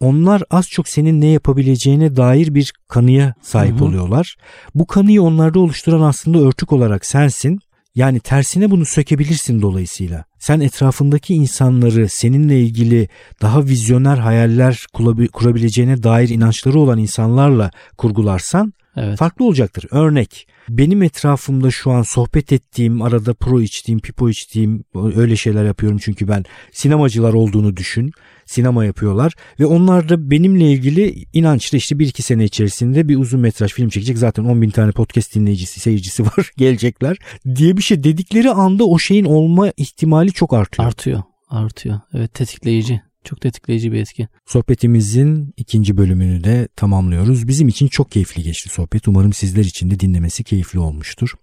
onlar 0.00 0.42
az 0.50 0.68
çok 0.68 0.88
senin 0.88 1.20
ne 1.20 1.26
yapabileceğine 1.26 2.16
dair 2.16 2.54
bir 2.54 2.72
kanıya 2.88 3.34
sahip 3.42 3.74
hı 3.74 3.78
hı. 3.78 3.84
oluyorlar. 3.84 4.36
Bu 4.74 4.86
kanıyı 4.86 5.22
onlarda 5.22 5.60
oluşturan 5.60 6.00
aslında 6.00 6.38
örtük 6.38 6.72
olarak 6.72 7.06
sensin. 7.06 7.58
Yani 7.94 8.20
tersine 8.20 8.70
bunu 8.70 8.86
sökebilirsin 8.86 9.62
dolayısıyla. 9.62 10.24
Sen 10.38 10.60
etrafındaki 10.60 11.34
insanları 11.34 12.08
seninle 12.08 12.60
ilgili 12.60 13.08
daha 13.42 13.64
vizyoner 13.64 14.16
hayaller 14.16 14.86
kurabileceğine 15.32 16.02
dair 16.02 16.28
inançları 16.28 16.78
olan 16.80 16.98
insanlarla 16.98 17.70
kurgularsan 17.98 18.72
evet. 18.96 19.18
farklı 19.18 19.44
olacaktır. 19.44 19.86
Örnek 19.90 20.46
benim 20.68 21.02
etrafımda 21.02 21.70
şu 21.70 21.90
an 21.90 22.02
sohbet 22.02 22.52
ettiğim, 22.52 23.02
arada 23.02 23.34
pro 23.34 23.60
içtiğim, 23.60 24.00
pipo 24.00 24.28
içtiğim 24.28 24.84
öyle 24.94 25.36
şeyler 25.36 25.64
yapıyorum 25.64 25.98
çünkü 26.02 26.28
ben 26.28 26.44
sinemacılar 26.72 27.32
olduğunu 27.32 27.76
düşün. 27.76 28.12
Sinema 28.46 28.84
yapıyorlar 28.84 29.32
ve 29.60 29.66
onlar 29.66 30.08
da 30.08 30.30
benimle 30.30 30.72
ilgili 30.72 31.24
inançlı 31.32 31.78
işte 31.78 31.98
bir 31.98 32.06
iki 32.06 32.22
sene 32.22 32.44
içerisinde 32.44 33.08
bir 33.08 33.16
uzun 33.16 33.40
metraj 33.40 33.72
film 33.72 33.88
çekecek. 33.88 34.18
Zaten 34.18 34.44
10 34.44 34.62
bin 34.62 34.70
tane 34.70 34.92
podcast 34.92 35.34
dinleyicisi, 35.34 35.80
seyircisi 35.80 36.22
var 36.26 36.50
gelecekler 36.56 37.16
diye 37.56 37.76
bir 37.76 37.82
şey 37.82 38.04
dedikleri 38.04 38.50
anda 38.50 38.84
o 38.84 38.98
şeyin 38.98 39.24
olma 39.24 39.72
ihtimali 39.76 40.32
çok 40.32 40.52
artıyor. 40.52 40.88
Artıyor, 40.88 41.22
artıyor. 41.50 42.00
Evet 42.14 42.34
tetikleyici. 42.34 43.02
Çok 43.24 43.40
tetikleyici 43.40 43.92
bir 43.92 44.00
etki. 44.00 44.28
Sohbetimizin 44.46 45.54
ikinci 45.56 45.96
bölümünü 45.96 46.44
de 46.44 46.68
tamamlıyoruz. 46.76 47.48
Bizim 47.48 47.68
için 47.68 47.88
çok 47.88 48.10
keyifli 48.10 48.42
geçti 48.42 48.68
sohbet. 48.68 49.08
Umarım 49.08 49.32
sizler 49.32 49.64
için 49.64 49.90
de 49.90 50.00
dinlemesi 50.00 50.44
keyifli 50.44 50.78
olmuştur. 50.78 51.34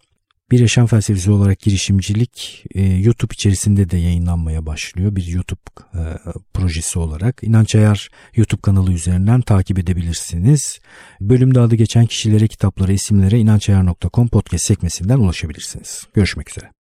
Bir 0.51 0.59
yaşam 0.59 0.87
felsefesi 0.87 1.31
olarak 1.31 1.59
girişimcilik 1.59 2.65
e, 2.75 2.85
YouTube 2.85 3.33
içerisinde 3.33 3.89
de 3.89 3.97
yayınlanmaya 3.97 4.65
başlıyor. 4.65 5.15
Bir 5.15 5.25
YouTube 5.25 5.59
e, 5.93 6.01
projesi 6.53 6.99
olarak. 6.99 7.43
İnanç 7.43 7.75
Ayar 7.75 8.09
YouTube 8.35 8.61
kanalı 8.61 8.93
üzerinden 8.93 9.41
takip 9.41 9.79
edebilirsiniz. 9.79 10.79
Bölümde 11.21 11.59
adı 11.59 11.75
geçen 11.75 12.05
kişilere, 12.05 12.47
kitaplara, 12.47 12.91
isimlere 12.91 13.39
inançayar.com 13.39 14.27
podcast 14.27 14.65
sekmesinden 14.65 15.17
ulaşabilirsiniz. 15.17 16.07
Görüşmek 16.13 16.49
üzere. 16.49 16.71